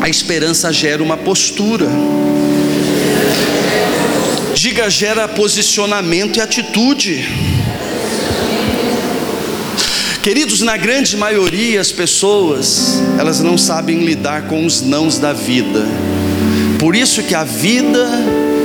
a 0.00 0.08
esperança 0.08 0.72
gera 0.72 1.02
uma 1.02 1.18
postura. 1.18 1.86
Diga, 4.54 4.88
gera 4.88 5.28
posicionamento 5.28 6.38
e 6.38 6.40
atitude. 6.40 7.28
Queridos, 10.22 10.62
na 10.62 10.78
grande 10.78 11.18
maioria 11.18 11.82
as 11.82 11.92
pessoas, 11.92 13.02
elas 13.18 13.40
não 13.40 13.58
sabem 13.58 14.06
lidar 14.06 14.44
com 14.48 14.64
os 14.64 14.80
nãos 14.80 15.18
da 15.18 15.34
vida. 15.34 15.86
Por 16.84 16.94
isso 16.94 17.22
que 17.22 17.34
a 17.34 17.44
vida 17.44 18.06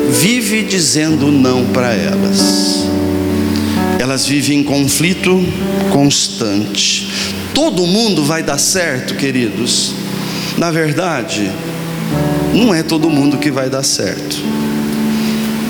vive 0.10 0.62
dizendo 0.64 1.32
não 1.32 1.68
para 1.68 1.94
elas. 1.94 2.84
Elas 3.98 4.26
vivem 4.26 4.60
em 4.60 4.64
conflito 4.64 5.42
constante. 5.90 7.10
Todo 7.54 7.88
mundo 7.88 8.26
vai 8.26 8.44
dar 8.44 8.58
certo, 8.58 9.16
queridos? 9.16 9.94
Na 10.58 10.70
verdade, 10.70 11.50
não 12.54 12.76
é 12.76 12.84
todo 12.84 13.10
mundo 13.10 13.38
que 13.38 13.50
vai 13.50 13.70
dar 13.70 13.84
certo. 13.84 14.36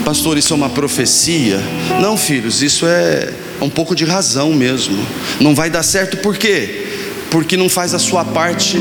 Pastor, 0.03 0.35
isso 0.35 0.51
é 0.51 0.55
uma 0.55 0.71
profecia? 0.71 1.59
Não, 2.01 2.17
filhos, 2.17 2.63
isso 2.63 2.87
é 2.87 3.31
um 3.61 3.69
pouco 3.69 3.93
de 3.93 4.05
razão 4.05 4.53
mesmo. 4.53 4.97
Não 5.39 5.53
vai 5.53 5.69
dar 5.69 5.83
certo 5.83 6.17
por 6.17 6.35
quê? 6.35 6.87
Porque 7.29 7.55
não 7.55 7.69
faz 7.69 7.93
a 7.93 7.99
sua 7.99 8.25
parte 8.25 8.79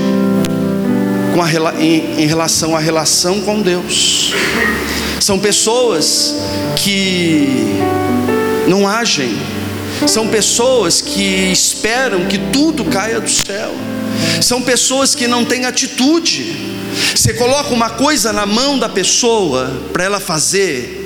com 1.39 1.45
a, 1.45 1.75
em, 1.81 2.23
em 2.23 2.27
relação 2.27 2.75
à 2.75 2.81
relação 2.81 3.41
com 3.43 3.63
Deus. 3.63 4.33
São 5.21 5.39
pessoas 5.39 6.35
que 6.75 7.77
não 8.67 8.89
agem, 8.89 9.39
são 10.09 10.27
pessoas 10.27 11.01
que 11.01 11.53
esperam 11.53 12.27
que 12.27 12.39
tudo 12.53 12.85
caia 12.87 13.21
do 13.21 13.31
céu, 13.31 13.73
são 14.43 14.61
pessoas 14.61 15.15
que 15.15 15.29
não 15.29 15.45
têm 15.45 15.65
atitude. 15.65 16.57
Você 17.15 17.33
coloca 17.35 17.73
uma 17.73 17.91
coisa 17.91 18.33
na 18.33 18.45
mão 18.45 18.77
da 18.77 18.89
pessoa 18.89 19.81
para 19.93 20.03
ela 20.03 20.19
fazer, 20.19 20.98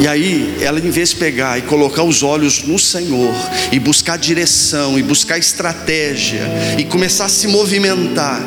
e 0.00 0.06
aí, 0.06 0.56
ela 0.60 0.78
em 0.78 0.90
vez 0.90 1.10
de 1.10 1.16
pegar 1.16 1.58
e 1.58 1.62
colocar 1.62 2.04
os 2.04 2.22
olhos 2.22 2.62
no 2.62 2.78
Senhor, 2.78 3.34
e 3.72 3.80
buscar 3.80 4.16
direção, 4.16 4.96
e 4.96 5.02
buscar 5.02 5.38
estratégia, 5.38 6.42
e 6.78 6.84
começar 6.84 7.24
a 7.24 7.28
se 7.28 7.48
movimentar, 7.48 8.40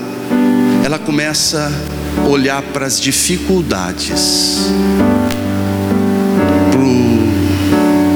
ela 0.83 0.97
começa 0.97 1.69
a 2.17 2.27
olhar 2.29 2.61
para 2.61 2.85
as 2.85 3.01
dificuldades, 3.01 4.59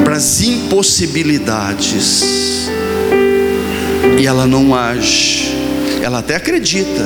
para 0.05 0.15
as 0.15 0.41
impossibilidades, 0.41 2.23
e 4.17 4.25
ela 4.25 4.47
não 4.47 4.73
age, 4.73 5.53
ela 6.01 6.19
até 6.19 6.37
acredita 6.37 7.03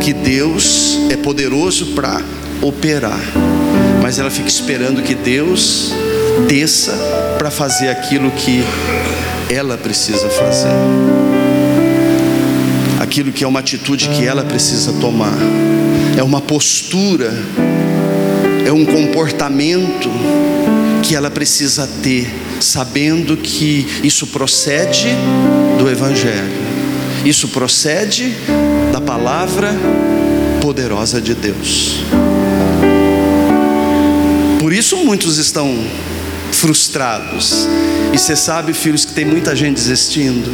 que 0.00 0.12
Deus 0.12 0.96
é 1.10 1.16
poderoso 1.16 1.86
para 1.86 2.22
operar 2.62 3.20
mas 4.10 4.18
ela 4.18 4.28
fica 4.28 4.48
esperando 4.48 5.02
que 5.04 5.14
Deus 5.14 5.92
desça 6.48 6.90
para 7.38 7.48
fazer 7.48 7.90
aquilo 7.90 8.28
que 8.32 8.60
ela 9.48 9.78
precisa 9.78 10.28
fazer, 10.28 10.74
aquilo 12.98 13.30
que 13.30 13.44
é 13.44 13.46
uma 13.46 13.60
atitude 13.60 14.08
que 14.08 14.26
ela 14.26 14.42
precisa 14.42 14.92
tomar, 14.94 15.38
é 16.18 16.24
uma 16.24 16.40
postura, 16.40 17.32
é 18.66 18.72
um 18.72 18.84
comportamento 18.84 20.10
que 21.04 21.14
ela 21.14 21.30
precisa 21.30 21.88
ter, 22.02 22.28
sabendo 22.58 23.36
que 23.36 23.86
isso 24.02 24.26
procede 24.26 25.06
do 25.78 25.88
Evangelho, 25.88 26.50
isso 27.24 27.46
procede 27.46 28.34
da 28.92 29.00
palavra 29.00 29.72
poderosa 30.60 31.20
de 31.20 31.32
Deus. 31.32 32.00
Por 34.60 34.74
isso 34.74 34.94
muitos 34.98 35.38
estão 35.38 35.74
frustrados. 36.52 37.66
E 38.12 38.18
você 38.18 38.36
sabe, 38.36 38.74
filhos, 38.74 39.06
que 39.06 39.12
tem 39.14 39.24
muita 39.24 39.56
gente 39.56 39.76
desistindo. 39.76 40.52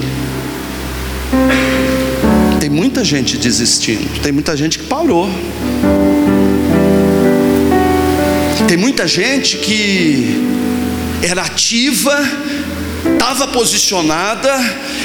Tem 2.60 2.70
muita 2.70 3.04
gente 3.04 3.36
desistindo. 3.36 4.20
Tem 4.22 4.30
muita 4.30 4.56
gente 4.56 4.78
que 4.78 4.84
parou. 4.84 5.28
Tem 8.68 8.76
muita 8.76 9.08
gente 9.08 9.56
que 9.56 10.40
era 11.20 11.42
ativa, 11.42 12.16
estava 13.12 13.48
posicionada, 13.48 14.52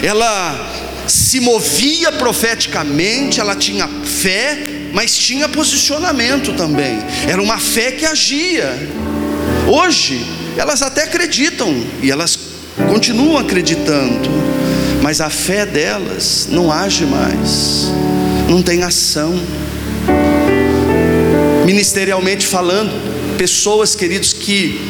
ela 0.03 1.03
se 1.07 1.39
movia 1.39 2.11
profeticamente, 2.11 3.39
ela 3.39 3.55
tinha 3.55 3.87
fé, 3.87 4.70
mas 4.93 5.17
tinha 5.17 5.47
posicionamento 5.49 6.53
também. 6.53 6.99
Era 7.27 7.41
uma 7.41 7.57
fé 7.57 7.91
que 7.91 8.05
agia. 8.05 8.71
Hoje, 9.67 10.25
elas 10.57 10.81
até 10.81 11.03
acreditam 11.03 11.73
e 12.01 12.11
elas 12.11 12.37
continuam 12.89 13.37
acreditando, 13.37 14.29
mas 15.01 15.21
a 15.21 15.29
fé 15.29 15.65
delas 15.65 16.47
não 16.49 16.71
age 16.71 17.05
mais, 17.05 17.91
não 18.49 18.61
tem 18.61 18.83
ação. 18.83 19.33
Ministerialmente 21.65 22.45
falando, 22.45 22.91
pessoas, 23.37 23.95
queridos, 23.95 24.33
que 24.33 24.81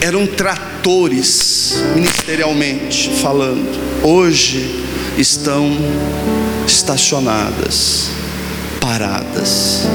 eram 0.00 0.26
tratores, 0.26 1.82
ministerialmente 1.94 3.10
falando, 3.20 3.78
hoje 4.02 4.84
estão 5.18 5.76
estacionadas, 6.66 8.10
paradas. 8.84 9.86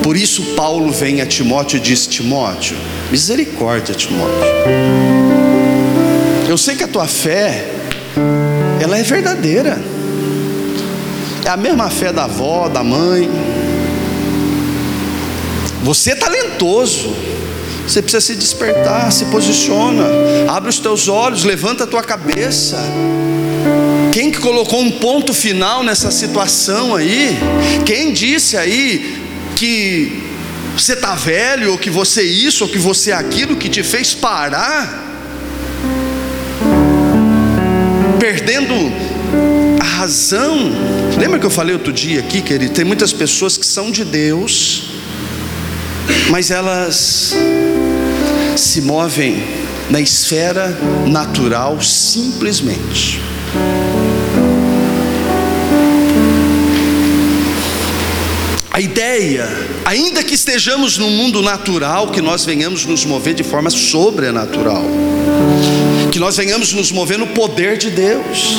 Por 0.00 0.16
isso, 0.16 0.54
Paulo 0.54 0.92
vem 0.92 1.20
a 1.20 1.26
Timóteo 1.26 1.78
e 1.78 1.80
diz: 1.80 2.06
Timóteo, 2.06 2.76
misericórdia, 3.10 3.96
Timóteo. 3.96 4.36
Eu 6.48 6.56
sei 6.56 6.76
que 6.76 6.84
a 6.84 6.88
tua 6.88 7.08
fé, 7.08 7.68
ela 8.80 8.96
é 8.96 9.02
verdadeira, 9.02 9.82
é 11.44 11.48
a 11.48 11.56
mesma 11.56 11.90
fé 11.90 12.12
da 12.12 12.24
avó, 12.24 12.68
da 12.68 12.84
mãe. 12.84 13.28
Você 15.82 16.12
é 16.12 16.14
talentoso, 16.14 17.12
você 17.88 18.00
precisa 18.00 18.20
se 18.20 18.36
despertar, 18.36 19.10
se 19.10 19.24
posiciona, 19.26 20.04
abre 20.46 20.70
os 20.70 20.78
teus 20.78 21.08
olhos, 21.08 21.42
levanta 21.42 21.82
a 21.82 21.86
tua 21.88 22.04
cabeça. 22.04 22.78
Quem 24.16 24.30
que 24.30 24.38
colocou 24.38 24.80
um 24.80 24.92
ponto 24.92 25.34
final 25.34 25.82
nessa 25.82 26.10
situação 26.10 26.96
aí? 26.96 27.36
Quem 27.84 28.14
disse 28.14 28.56
aí 28.56 29.14
que 29.54 30.22
você 30.74 30.94
está 30.94 31.14
velho, 31.14 31.72
ou 31.72 31.76
que 31.76 31.90
você 31.90 32.22
isso, 32.22 32.64
ou 32.64 32.70
que 32.70 32.78
você 32.78 33.12
aquilo, 33.12 33.56
que 33.56 33.68
te 33.68 33.82
fez 33.82 34.14
parar? 34.14 35.04
Perdendo 38.18 38.74
a 39.78 39.84
razão. 39.84 40.72
Lembra 41.18 41.38
que 41.38 41.44
eu 41.44 41.50
falei 41.50 41.74
outro 41.74 41.92
dia 41.92 42.20
aqui, 42.20 42.40
querido? 42.40 42.72
Tem 42.72 42.86
muitas 42.86 43.12
pessoas 43.12 43.58
que 43.58 43.66
são 43.66 43.90
de 43.90 44.02
Deus, 44.02 44.84
mas 46.30 46.50
elas 46.50 47.34
se 48.56 48.80
movem 48.80 49.44
na 49.90 50.00
esfera 50.00 50.68
natural 51.06 51.82
simplesmente. 51.82 53.20
A 58.76 58.80
ideia, 58.82 59.48
ainda 59.86 60.22
que 60.22 60.34
estejamos 60.34 60.98
no 60.98 61.08
mundo 61.08 61.40
natural, 61.40 62.10
que 62.10 62.20
nós 62.20 62.44
venhamos 62.44 62.84
nos 62.84 63.06
mover 63.06 63.32
de 63.32 63.42
forma 63.42 63.70
sobrenatural, 63.70 64.84
que 66.12 66.18
nós 66.18 66.36
venhamos 66.36 66.74
nos 66.74 66.92
mover 66.92 67.16
no 67.16 67.28
poder 67.28 67.78
de 67.78 67.88
Deus. 67.88 68.58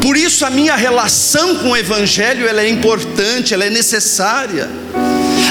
Por 0.00 0.16
isso 0.16 0.46
a 0.46 0.50
minha 0.50 0.76
relação 0.76 1.56
com 1.56 1.70
o 1.70 1.76
Evangelho 1.76 2.46
ela 2.46 2.62
é 2.62 2.68
importante, 2.68 3.52
ela 3.52 3.64
é 3.64 3.68
necessária. 3.68 4.70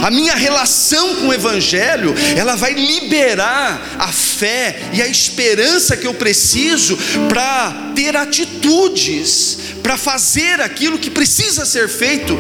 A 0.02 0.10
minha 0.10 0.36
relação 0.36 1.15
com 1.15 1.28
o 1.28 1.34
Evangelho, 1.34 2.15
ela 2.38 2.56
vai 2.56 2.76
liberar 2.76 3.98
a 4.00 4.08
fé 4.08 4.84
e 4.93 5.02
a 5.02 5.08
esperança 5.08 5.98
que 5.98 6.08
eu 6.08 6.13
preciso 6.13 6.98
para 7.28 7.91
ter 7.93 8.15
atitudes, 8.15 9.58
para 9.84 9.98
fazer 9.98 10.62
aquilo 10.62 10.98
que 10.98 11.10
precisa 11.10 11.65
ser 11.65 11.89
feito 11.89 12.38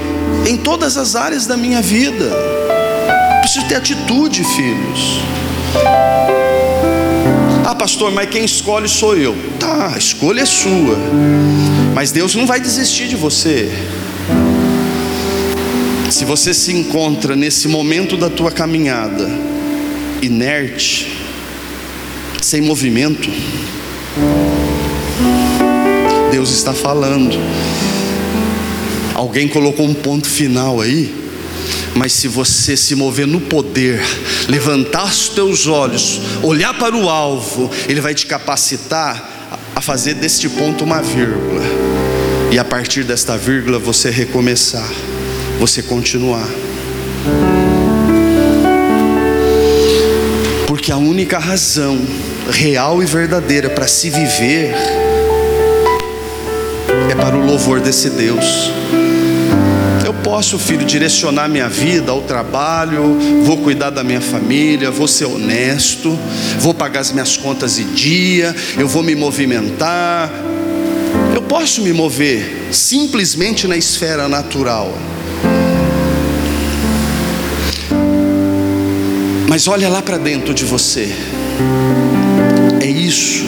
em 0.47 0.55
todas 0.55 0.95
as 0.97 1.15
áreas 1.15 1.45
da 1.45 1.57
minha 1.57 1.81
vida. 1.81 2.31
Preciso 3.41 3.67
ter 3.67 3.75
atitude, 3.75 4.43
filhos. 4.45 5.19
Ah, 7.65 7.75
pastor, 7.75 8.11
mas 8.11 8.29
quem 8.29 8.45
escolhe 8.45 8.87
sou 8.87 9.17
eu. 9.17 9.35
Tá, 9.59 9.91
a 9.93 9.97
escolha 9.97 10.41
é 10.41 10.45
sua. 10.45 10.97
Mas 11.93 12.11
Deus 12.11 12.33
não 12.33 12.47
vai 12.47 12.61
desistir 12.61 13.09
de 13.09 13.15
você. 13.17 13.69
Se 16.09 16.23
você 16.23 16.53
se 16.53 16.71
encontra 16.71 17.35
nesse 17.35 17.67
momento 17.67 18.15
da 18.15 18.29
tua 18.29 18.49
caminhada 18.49 19.29
inerte, 20.21 21.21
sem 22.41 22.61
movimento, 22.61 23.29
Deus 26.31 26.51
está 26.51 26.73
falando. 26.73 27.37
Alguém 29.17 29.47
colocou 29.47 29.83
um 29.83 29.95
ponto 29.95 30.29
final 30.29 30.79
aí, 30.79 31.11
mas 31.95 32.13
se 32.13 32.27
você 32.27 32.77
se 32.77 32.93
mover 32.93 33.25
no 33.25 33.41
poder, 33.41 33.99
levantar 34.47 35.05
os 35.05 35.29
teus 35.29 35.65
olhos, 35.65 36.21
olhar 36.43 36.75
para 36.75 36.95
o 36.95 37.09
alvo, 37.09 37.69
Ele 37.89 37.99
vai 37.99 38.13
te 38.13 38.27
capacitar 38.27 39.49
a 39.75 39.81
fazer 39.81 40.13
deste 40.13 40.47
ponto 40.47 40.83
uma 40.83 41.01
vírgula, 41.01 41.63
e 42.51 42.59
a 42.59 42.63
partir 42.63 43.03
desta 43.03 43.35
vírgula 43.35 43.79
você 43.79 44.11
recomeçar 44.11 44.87
você 45.59 45.81
continuar. 45.81 46.47
Porque 50.67 50.91
a 50.91 50.97
única 50.97 51.39
razão 51.39 51.99
real 52.51 53.01
e 53.01 53.05
verdadeira 53.07 53.69
para 53.69 53.87
se 53.87 54.11
viver 54.11 54.75
é 57.09 57.15
para 57.15 57.35
o 57.35 57.45
louvor 57.45 57.79
desse 57.79 58.11
Deus. 58.11 58.71
Posso, 60.37 60.59
filho, 60.59 60.85
direcionar 60.85 61.49
minha 61.49 61.67
vida 61.67 62.11
ao 62.11 62.21
trabalho, 62.21 63.17
vou 63.43 63.57
cuidar 63.57 63.89
da 63.89 64.03
minha 64.03 64.21
família, 64.21 64.91
vou 64.91 65.07
ser 65.07 65.25
honesto, 65.25 66.15
vou 66.59 66.75
pagar 66.75 66.99
as 66.99 67.11
minhas 67.11 67.35
contas 67.35 67.79
em 67.79 67.87
dia, 67.87 68.55
eu 68.77 68.87
vou 68.87 69.01
me 69.01 69.15
movimentar. 69.15 70.31
Eu 71.33 71.41
posso 71.41 71.81
me 71.81 71.91
mover 71.91 72.67
simplesmente 72.71 73.67
na 73.67 73.75
esfera 73.75 74.29
natural. 74.29 74.95
Mas 79.49 79.67
olha 79.67 79.89
lá 79.89 80.03
para 80.03 80.19
dentro 80.19 80.53
de 80.53 80.65
você. 80.65 81.11
É 82.79 82.85
isso 82.85 83.43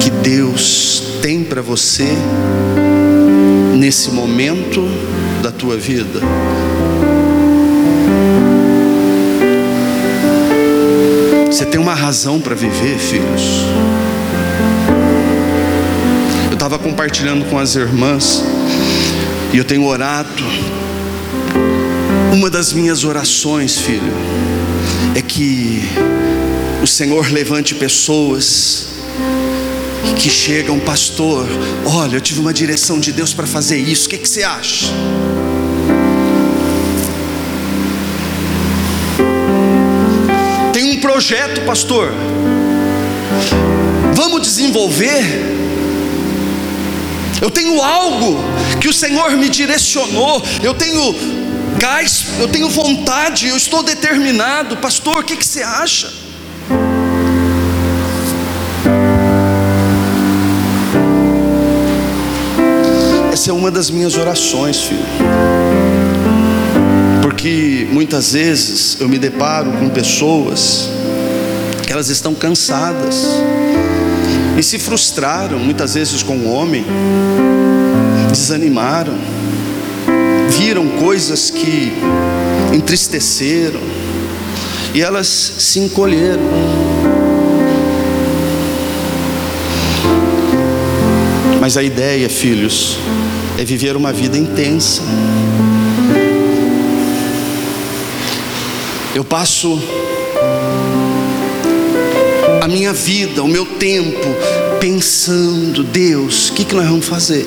que 0.00 0.10
Deus 0.10 1.00
tem 1.22 1.44
para 1.44 1.62
você 1.62 2.08
nesse 3.76 4.10
momento 4.10 5.13
da 5.44 5.52
tua 5.52 5.76
vida. 5.76 6.20
Você 11.46 11.66
tem 11.66 11.78
uma 11.78 11.92
razão 11.92 12.40
para 12.40 12.54
viver, 12.54 12.98
filhos. 12.98 13.42
Eu 16.48 16.54
estava 16.54 16.78
compartilhando 16.78 17.44
com 17.50 17.58
as 17.58 17.76
irmãs 17.76 18.42
e 19.52 19.58
eu 19.58 19.66
tenho 19.66 19.84
orado. 19.84 20.42
Uma 22.32 22.48
das 22.48 22.72
minhas 22.72 23.04
orações, 23.04 23.76
filho, 23.76 24.14
é 25.14 25.20
que 25.20 25.82
o 26.82 26.86
Senhor 26.86 27.30
levante 27.30 27.74
pessoas 27.74 28.93
que 30.18 30.30
chegam, 30.30 30.78
pastor. 30.78 31.46
Olha, 31.84 32.16
eu 32.16 32.20
tive 32.20 32.40
uma 32.40 32.52
direção 32.52 32.98
de 32.98 33.12
Deus 33.12 33.32
para 33.32 33.46
fazer 33.46 33.78
isso. 33.78 34.06
O 34.06 34.10
que, 34.10 34.18
que 34.18 34.28
você 34.28 34.42
acha? 34.42 34.86
Tem 40.72 40.84
um 40.92 41.00
projeto, 41.00 41.60
pastor. 41.62 42.12
Vamos 44.14 44.42
desenvolver. 44.42 45.22
Eu 47.40 47.50
tenho 47.50 47.82
algo 47.82 48.38
que 48.80 48.88
o 48.88 48.92
Senhor 48.92 49.30
me 49.32 49.48
direcionou. 49.48 50.42
Eu 50.62 50.74
tenho 50.74 51.14
gás, 51.78 52.26
eu 52.38 52.48
tenho 52.48 52.68
vontade, 52.68 53.48
eu 53.48 53.56
estou 53.56 53.82
determinado. 53.82 54.76
Pastor, 54.78 55.18
o 55.18 55.22
que, 55.22 55.36
que 55.36 55.46
você 55.46 55.62
acha? 55.62 56.23
Essa 63.44 63.50
é 63.50 63.54
uma 63.54 63.70
das 63.70 63.90
minhas 63.90 64.16
orações, 64.16 64.84
filho. 64.84 65.04
Porque 67.20 67.86
muitas 67.90 68.32
vezes 68.32 68.96
eu 68.98 69.06
me 69.06 69.18
deparo 69.18 69.70
com 69.72 69.90
pessoas 69.90 70.88
que 71.86 71.92
elas 71.92 72.08
estão 72.08 72.34
cansadas 72.34 73.26
e 74.58 74.62
se 74.62 74.78
frustraram, 74.78 75.58
muitas 75.58 75.92
vezes 75.92 76.22
com 76.22 76.38
o 76.38 76.50
homem, 76.50 76.86
desanimaram 78.30 79.12
viram 80.48 80.88
coisas 80.98 81.50
que 81.50 81.92
entristeceram 82.72 83.80
e 84.94 85.02
elas 85.02 85.26
se 85.26 85.80
encolheram. 85.80 86.40
Mas 91.60 91.76
a 91.76 91.82
ideia, 91.82 92.30
filhos, 92.30 92.98
é 93.58 93.64
viver 93.64 93.96
uma 93.96 94.12
vida 94.12 94.36
intensa. 94.36 95.02
Eu 99.14 99.24
passo 99.24 99.80
a 102.60 102.66
minha 102.66 102.92
vida, 102.92 103.42
o 103.42 103.48
meu 103.48 103.64
tempo, 103.64 104.26
pensando: 104.80 105.84
Deus, 105.84 106.48
o 106.48 106.54
que, 106.54 106.64
que 106.64 106.74
nós 106.74 106.86
vamos 106.86 107.06
fazer? 107.06 107.46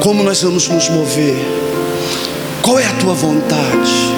Como 0.00 0.22
nós 0.22 0.42
vamos 0.42 0.68
nos 0.68 0.88
mover? 0.90 1.36
Qual 2.60 2.78
é 2.78 2.86
a 2.86 2.92
tua 2.94 3.14
vontade? 3.14 4.11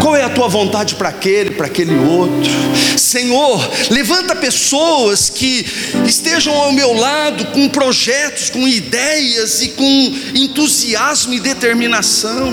Qual 0.00 0.14
é 0.14 0.22
a 0.22 0.28
tua 0.28 0.48
vontade 0.48 0.94
para 0.94 1.08
aquele, 1.08 1.52
para 1.52 1.66
aquele 1.66 1.96
outro? 1.96 2.50
Senhor, 2.96 3.70
levanta 3.90 4.34
pessoas 4.36 5.30
que 5.30 5.64
estejam 6.06 6.54
ao 6.54 6.72
meu 6.72 6.92
lado 6.92 7.46
com 7.46 7.68
projetos, 7.68 8.50
com 8.50 8.66
ideias 8.66 9.62
e 9.62 9.68
com 9.68 10.14
entusiasmo 10.34 11.34
e 11.34 11.40
determinação. 11.40 12.52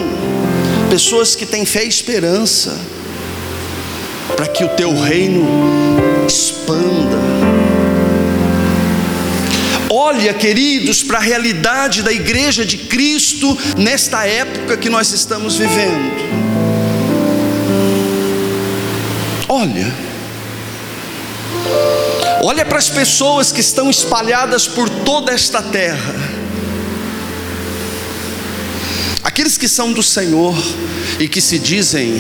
Pessoas 0.90 1.36
que 1.36 1.46
têm 1.46 1.66
fé 1.66 1.86
e 1.86 1.88
esperança, 1.88 2.78
para 4.36 4.48
que 4.48 4.64
o 4.64 4.70
teu 4.70 4.94
reino 4.98 5.46
expanda. 6.28 7.20
Olha, 9.90 10.34
queridos, 10.34 11.04
para 11.04 11.18
a 11.18 11.22
realidade 11.22 12.02
da 12.02 12.14
igreja 12.14 12.66
de 12.66 12.78
Cristo 12.78 13.58
nesta 13.78 14.26
época 14.26 14.78
que 14.78 14.90
nós 14.90 15.12
estamos 15.12 15.58
vivendo. 15.58 16.31
Olha, 19.54 19.94
olha 22.42 22.64
para 22.64 22.78
as 22.78 22.90
pessoas 22.90 23.52
que 23.52 23.60
estão 23.60 23.90
espalhadas 23.90 24.66
por 24.66 24.90
toda 24.90 25.34
esta 25.34 25.62
terra, 25.62 26.16
aqueles 29.22 29.58
que 29.58 29.68
são 29.68 29.92
do 29.92 30.02
Senhor 30.02 30.56
e 31.20 31.28
que 31.28 31.42
se 31.42 31.60
dizem: 31.60 32.14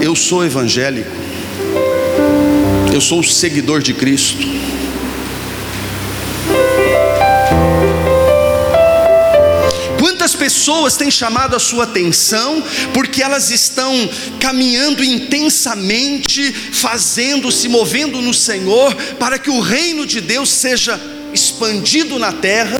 Eu 0.00 0.14
sou 0.14 0.44
evangélico, 0.44 1.10
eu 2.94 3.00
sou 3.00 3.24
seguidor 3.24 3.82
de 3.82 3.92
Cristo. 3.92 4.55
Pessoas 10.46 10.96
têm 10.96 11.10
chamado 11.10 11.56
a 11.56 11.58
sua 11.58 11.82
atenção 11.82 12.62
porque 12.94 13.20
elas 13.20 13.50
estão 13.50 14.08
caminhando 14.38 15.02
intensamente, 15.02 16.52
fazendo, 16.52 17.50
se 17.50 17.68
movendo 17.68 18.22
no 18.22 18.32
Senhor, 18.32 18.94
para 19.18 19.40
que 19.40 19.50
o 19.50 19.58
reino 19.58 20.06
de 20.06 20.20
Deus 20.20 20.48
seja 20.48 21.00
expandido 21.34 22.16
na 22.16 22.30
terra. 22.32 22.78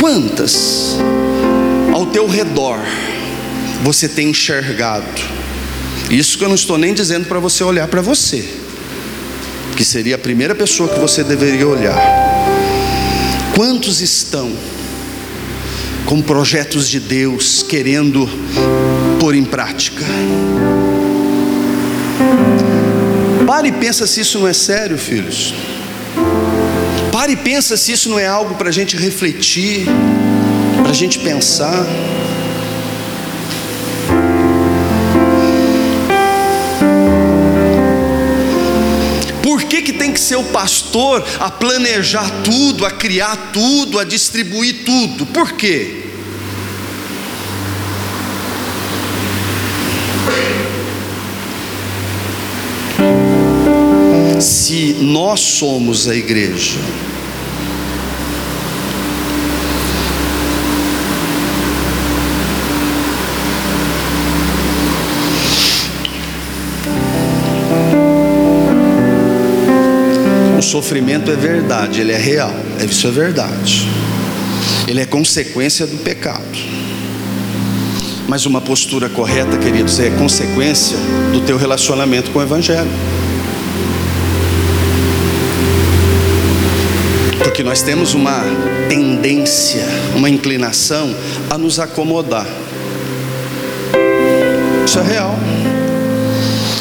Quantas 0.00 0.96
ao 1.92 2.06
teu 2.06 2.26
redor 2.26 2.80
você 3.84 4.08
tem 4.08 4.30
enxergado? 4.30 5.06
Isso 6.10 6.36
que 6.36 6.42
eu 6.42 6.48
não 6.48 6.56
estou 6.56 6.76
nem 6.76 6.92
dizendo 6.92 7.26
para 7.26 7.38
você 7.38 7.62
olhar 7.62 7.86
para 7.86 8.02
você, 8.02 8.44
que 9.76 9.84
seria 9.84 10.16
a 10.16 10.18
primeira 10.18 10.52
pessoa 10.52 10.88
que 10.88 10.98
você 10.98 11.22
deveria 11.22 11.68
olhar. 11.68 11.96
Quantos 13.54 14.00
estão 14.00 14.73
com 16.06 16.20
projetos 16.20 16.88
de 16.88 17.00
Deus, 17.00 17.62
querendo 17.62 18.28
pôr 19.18 19.34
em 19.34 19.44
prática. 19.44 20.04
Pare 23.46 23.68
e 23.68 23.72
pensa 23.72 24.06
se 24.06 24.20
isso 24.20 24.38
não 24.38 24.48
é 24.48 24.52
sério, 24.52 24.98
filhos. 24.98 25.54
Pare 27.12 27.32
e 27.32 27.36
pensa 27.36 27.76
se 27.76 27.92
isso 27.92 28.08
não 28.08 28.18
é 28.18 28.26
algo 28.26 28.54
para 28.56 28.68
a 28.68 28.72
gente 28.72 28.96
refletir, 28.96 29.86
para 30.82 30.90
a 30.90 30.94
gente 30.94 31.18
pensar. 31.20 31.86
Que, 40.14 40.20
ser 40.20 40.36
o 40.36 40.44
pastor 40.44 41.24
a 41.40 41.50
planejar 41.50 42.30
tudo, 42.42 42.86
a 42.86 42.90
criar 42.90 43.50
tudo, 43.52 43.98
a 43.98 44.04
distribuir 44.04 44.84
tudo? 44.84 45.26
Por 45.26 45.52
quê? 45.52 46.02
Se 54.40 54.96
nós 55.00 55.40
somos 55.40 56.08
a 56.08 56.14
igreja, 56.14 56.78
sofrimento 70.74 71.30
é 71.30 71.36
verdade, 71.36 72.00
ele 72.00 72.10
é 72.10 72.16
real, 72.16 72.52
isso 72.84 73.06
é 73.06 73.10
verdade. 73.12 73.88
Ele 74.88 75.00
é 75.00 75.06
consequência 75.06 75.86
do 75.86 75.98
pecado. 75.98 76.42
Mas 78.26 78.44
uma 78.44 78.60
postura 78.60 79.08
correta, 79.08 79.56
queridos, 79.56 80.00
é 80.00 80.10
consequência 80.10 80.96
do 81.32 81.42
teu 81.42 81.56
relacionamento 81.56 82.32
com 82.32 82.40
o 82.40 82.42
Evangelho. 82.42 82.90
Porque 87.38 87.62
nós 87.62 87.80
temos 87.80 88.12
uma 88.12 88.42
tendência, 88.88 89.86
uma 90.16 90.28
inclinação 90.28 91.14
a 91.50 91.56
nos 91.56 91.78
acomodar. 91.78 92.48
Isso 94.84 94.98
é 94.98 95.02
real. 95.04 95.38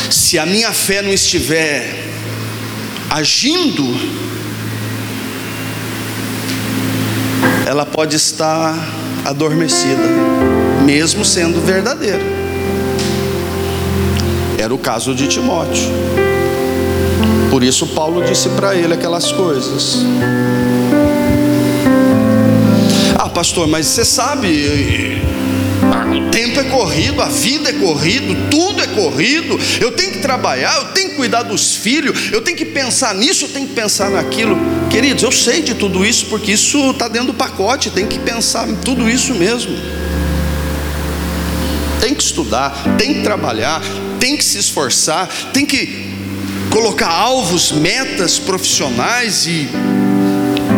Se 0.09 0.39
a 0.39 0.47
minha 0.47 0.73
fé 0.73 1.03
não 1.03 1.13
estiver 1.13 2.02
agindo, 3.13 3.95
ela 7.67 7.85
pode 7.85 8.15
estar 8.15 8.75
adormecida, 9.23 10.01
mesmo 10.83 11.23
sendo 11.23 11.61
verdadeira. 11.61 12.23
Era 14.57 14.73
o 14.73 14.79
caso 14.79 15.13
de 15.13 15.27
Timóteo. 15.27 15.91
Por 17.51 17.63
isso 17.63 17.85
Paulo 17.89 18.23
disse 18.23 18.49
para 18.49 18.75
ele 18.75 18.95
aquelas 18.95 19.31
coisas. 19.31 19.99
Ah, 23.15 23.29
pastor, 23.29 23.67
mas 23.67 23.85
você 23.85 24.03
sabe, 24.03 25.21
o 26.17 26.31
tempo 26.31 26.59
é 26.59 26.63
corrido, 26.63 27.21
a 27.21 27.27
vida 27.27 27.69
é 27.69 27.73
corrido, 27.73 28.49
tudo 28.49 28.81
é 28.81 28.87
corrido. 28.87 29.59
Eu 29.79 29.91
tenho 29.91 30.13
que 30.13 30.19
trabalhar, 30.19 30.75
eu 30.77 30.85
tenho 30.85 31.02
cuidar 31.23 31.43
dos 31.43 31.73
filhos, 31.73 32.33
eu 32.33 32.41
tenho 32.41 32.57
que 32.57 32.65
pensar 32.65 33.15
nisso, 33.15 33.45
eu 33.45 33.49
tenho 33.49 33.65
que 33.65 33.73
pensar 33.73 34.09
naquilo. 34.09 34.57
Queridos, 34.89 35.23
eu 35.23 35.31
sei 35.31 35.61
de 35.61 35.73
tudo 35.73 36.05
isso 36.05 36.25
porque 36.25 36.51
isso 36.51 36.91
está 36.91 37.07
dentro 37.07 37.27
do 37.27 37.33
pacote. 37.33 37.89
Tem 37.89 38.05
que 38.05 38.19
pensar 38.19 38.67
em 38.67 38.75
tudo 38.75 39.09
isso 39.09 39.33
mesmo. 39.33 39.73
Tem 42.01 42.13
que 42.13 42.21
estudar, 42.21 42.71
tem 42.97 43.13
que 43.13 43.21
trabalhar, 43.21 43.81
tem 44.19 44.35
que 44.35 44.43
se 44.43 44.57
esforçar, 44.57 45.29
tem 45.53 45.65
que 45.65 46.09
colocar 46.69 47.07
alvos, 47.07 47.71
metas 47.71 48.37
profissionais 48.37 49.47
e 49.47 49.69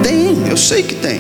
tem, 0.03 0.47
eu 0.47 0.57
sei 0.57 0.83
que 0.83 0.93
tem. 0.93 1.19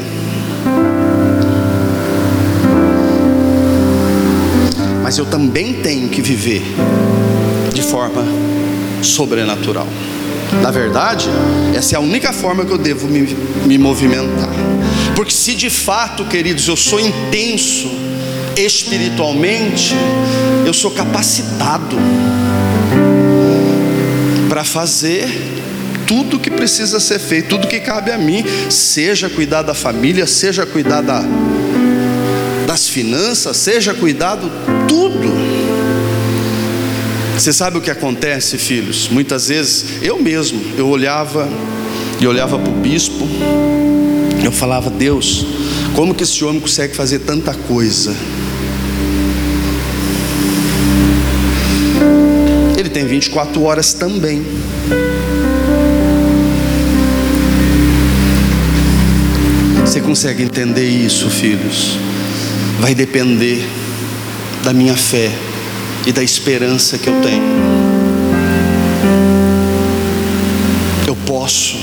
mas 5.01 5.19
eu 5.19 5.25
também 5.25 5.71
tenho 5.71 6.09
que 6.09 6.19
viver 6.19 6.63
de 7.71 7.83
forma 7.83 8.23
sobrenatural. 9.01 9.87
Na 10.61 10.71
verdade, 10.71 11.27
essa 11.75 11.95
é 11.95 11.97
a 11.97 11.99
única 11.99 12.31
forma 12.31 12.65
que 12.65 12.71
eu 12.71 12.77
devo 12.77 13.07
me, 13.07 13.21
me 13.65 13.77
movimentar. 13.77 14.49
Porque 15.15 15.31
se 15.31 15.55
de 15.55 15.69
fato, 15.69 16.25
queridos, 16.25 16.67
eu 16.67 16.75
sou 16.75 16.99
intenso 16.99 17.89
espiritualmente, 18.55 19.93
eu 20.65 20.73
sou 20.73 20.91
capacitado 20.91 21.97
para 24.47 24.63
fazer 24.63 25.27
tudo 26.07 26.39
que 26.39 26.49
precisa 26.51 26.99
ser 26.99 27.19
feito, 27.19 27.49
tudo 27.49 27.67
que 27.67 27.79
cabe 27.79 28.11
a 28.11 28.17
mim, 28.17 28.43
seja 28.69 29.29
cuidar 29.29 29.63
da 29.63 29.73
família, 29.73 30.25
seja 30.27 30.65
cuidar 30.65 31.01
da, 31.01 31.23
das 32.65 32.87
finanças, 32.87 33.57
seja 33.57 33.93
cuidado 33.93 34.49
tudo. 34.87 35.44
Você 37.35 37.53
sabe 37.53 37.77
o 37.77 37.81
que 37.81 37.91
acontece, 37.91 38.57
filhos? 38.57 39.07
Muitas 39.09 39.49
vezes 39.49 40.01
eu 40.01 40.19
mesmo, 40.19 40.59
eu 40.77 40.87
olhava 40.87 41.47
e 42.19 42.25
olhava 42.25 42.57
para 42.57 42.71
o 42.71 42.75
bispo, 42.75 43.27
eu 44.43 44.51
falava, 44.51 44.89
Deus, 44.89 45.45
como 45.95 46.15
que 46.15 46.23
esse 46.23 46.43
homem 46.43 46.59
consegue 46.59 46.95
fazer 46.95 47.19
tanta 47.19 47.53
coisa? 47.53 48.15
Ele 52.77 52.89
tem 52.89 53.05
24 53.05 53.61
horas 53.61 53.93
também. 53.93 54.43
Você 59.81 59.99
consegue 60.01 60.41
entender 60.41 60.87
isso, 60.87 61.29
filhos? 61.29 61.99
vai 62.79 62.93
depender 62.93 63.65
da 64.63 64.73
minha 64.73 64.95
fé 64.95 65.31
e 66.05 66.11
da 66.11 66.23
esperança 66.23 66.97
que 66.97 67.07
eu 67.07 67.21
tenho. 67.21 67.43
Eu 71.07 71.15
posso 71.25 71.77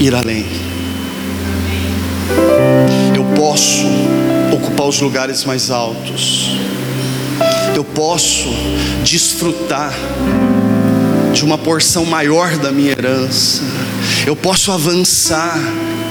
ir 0.00 0.14
além. 0.14 0.46
Eu 3.14 3.24
posso 3.36 3.86
ocupar 4.52 4.88
os 4.88 5.00
lugares 5.00 5.44
mais 5.44 5.70
altos. 5.70 6.50
eu 7.76 7.84
posso 7.84 8.48
desfrutar 9.02 9.92
de 11.32 11.44
uma 11.44 11.58
porção 11.58 12.04
maior 12.04 12.56
da 12.56 12.70
minha 12.70 12.92
herança, 12.92 13.62
eu 14.24 14.36
posso 14.36 14.70
avançar 14.70 15.58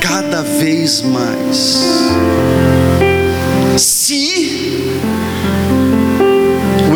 cada 0.01 0.41
vez 0.41 1.01
mais. 1.01 1.79
Se 3.77 4.82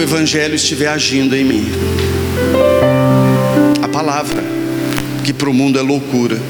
Evangelho 0.08 0.55
estiver 0.55 0.88
agindo 0.88 1.36
em 1.36 1.43
mim, 1.43 1.70
a 3.84 3.89
palavra, 3.89 4.41
que 5.22 5.34
para 5.34 5.49
o 5.49 5.53
mundo 5.53 5.78
é 5.78 5.82
loucura, 5.82 6.41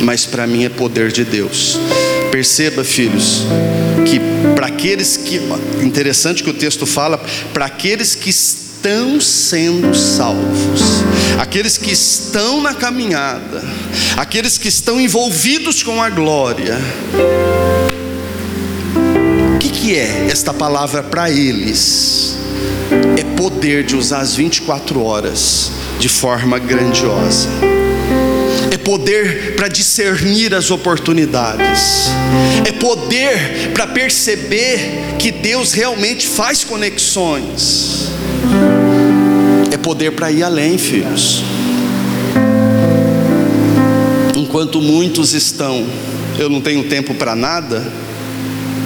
mas 0.00 0.24
para 0.24 0.46
mim 0.46 0.64
é 0.64 0.68
poder 0.68 1.10
de 1.10 1.24
Deus. 1.24 1.76
Perceba, 2.30 2.84
filhos, 2.84 3.42
que 4.08 4.20
para 4.54 4.68
aqueles 4.68 5.16
que, 5.16 5.40
interessante 5.82 6.44
que 6.44 6.50
o 6.50 6.54
texto 6.54 6.86
fala, 6.86 7.20
para 7.52 7.66
aqueles 7.66 8.14
que 8.14 8.30
estão 8.30 9.20
sendo 9.20 9.92
salvos, 9.92 11.02
aqueles 11.40 11.76
que 11.76 11.90
estão 11.90 12.60
na 12.60 12.74
caminhada, 12.74 13.64
aqueles 14.16 14.56
que 14.56 14.68
estão 14.68 15.00
envolvidos 15.00 15.82
com 15.82 16.00
a 16.00 16.08
glória, 16.08 16.78
que, 19.68 19.80
que 19.80 19.94
é 19.96 20.28
esta 20.30 20.52
palavra 20.52 21.02
para 21.02 21.30
eles? 21.30 22.36
É 23.18 23.24
poder 23.36 23.84
de 23.84 23.96
usar 23.96 24.20
as 24.20 24.34
24 24.34 25.02
horas 25.02 25.70
de 25.98 26.08
forma 26.08 26.58
grandiosa 26.58 27.48
é 28.70 28.76
poder 28.76 29.54
para 29.54 29.68
discernir 29.68 30.52
as 30.52 30.70
oportunidades, 30.70 32.08
é 32.66 32.72
poder 32.72 33.70
para 33.72 33.86
perceber 33.86 35.16
que 35.18 35.30
Deus 35.30 35.72
realmente 35.72 36.26
faz 36.26 36.64
conexões, 36.64 38.08
é 39.72 39.76
poder 39.76 40.12
para 40.12 40.32
ir 40.32 40.42
além, 40.42 40.76
filhos. 40.76 41.44
Enquanto 44.34 44.80
muitos 44.80 45.32
estão, 45.32 45.86
eu 46.38 46.50
não 46.50 46.60
tenho 46.60 46.84
tempo 46.84 47.14
para 47.14 47.36
nada, 47.36 47.86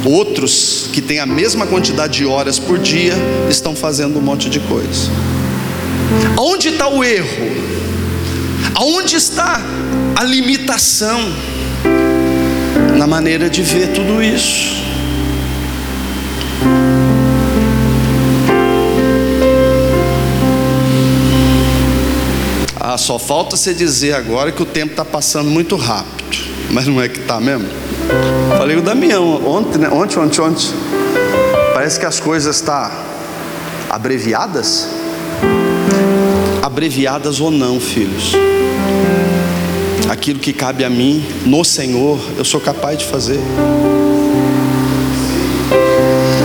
outros 0.04 0.88
que 0.92 1.00
têm 1.00 1.18
a 1.18 1.26
mesma 1.26 1.66
quantidade 1.66 2.18
de 2.18 2.26
horas 2.26 2.58
por 2.58 2.78
dia 2.78 3.14
estão 3.48 3.74
fazendo 3.74 4.18
um 4.18 4.22
monte 4.22 4.48
de 4.48 4.60
coisa. 4.60 5.10
Onde 6.38 6.68
está 6.68 6.88
o 6.88 7.04
erro? 7.04 7.70
Aonde 8.74 9.16
está 9.16 9.60
a 10.16 10.24
limitação 10.24 11.20
na 12.96 13.06
maneira 13.06 13.48
de 13.48 13.62
ver 13.62 13.88
tudo 13.92 14.22
isso? 14.22 14.80
Ah, 22.78 22.98
só 22.98 23.18
falta 23.18 23.56
você 23.56 23.72
dizer 23.72 24.14
agora 24.14 24.50
que 24.50 24.62
o 24.62 24.66
tempo 24.66 24.92
está 24.92 25.04
passando 25.04 25.48
muito 25.48 25.76
rápido, 25.76 26.36
mas 26.70 26.86
não 26.86 27.00
é 27.00 27.08
que 27.08 27.20
está 27.20 27.40
mesmo? 27.40 27.79
Falei 28.56 28.76
o 28.76 28.82
Damião 28.82 29.46
ontem, 29.46 29.78
né? 29.78 29.88
ontem, 29.88 30.18
ontem, 30.18 30.40
ontem. 30.40 30.68
Parece 31.74 31.98
que 31.98 32.06
as 32.06 32.20
coisas 32.20 32.56
estão 32.56 32.74
tá 32.74 32.92
abreviadas. 33.88 34.88
Abreviadas 36.62 37.40
ou 37.40 37.50
não, 37.50 37.80
filhos 37.80 38.36
aquilo 40.10 40.40
que 40.40 40.52
cabe 40.52 40.84
a 40.84 40.90
mim, 40.90 41.24
no 41.46 41.64
Senhor, 41.64 42.20
eu 42.36 42.44
sou 42.44 42.60
capaz 42.60 42.98
de 42.98 43.04
fazer. 43.04 43.40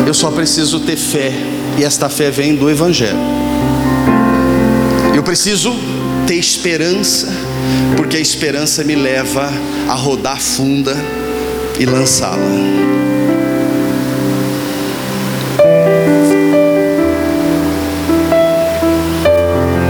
Eu 0.05 0.13
só 0.13 0.29
preciso 0.29 0.79
ter 0.81 0.95
fé, 0.95 1.33
e 1.77 1.83
esta 1.83 2.07
fé 2.07 2.29
vem 2.29 2.55
do 2.55 2.69
Evangelho. 2.69 3.17
Eu 5.15 5.23
preciso 5.23 5.75
ter 6.27 6.35
esperança, 6.35 7.27
porque 7.97 8.17
a 8.17 8.19
esperança 8.19 8.83
me 8.83 8.95
leva 8.95 9.51
a 9.89 9.93
rodar 9.93 10.39
funda 10.39 10.95
e 11.79 11.85
lançá-la. 11.85 12.94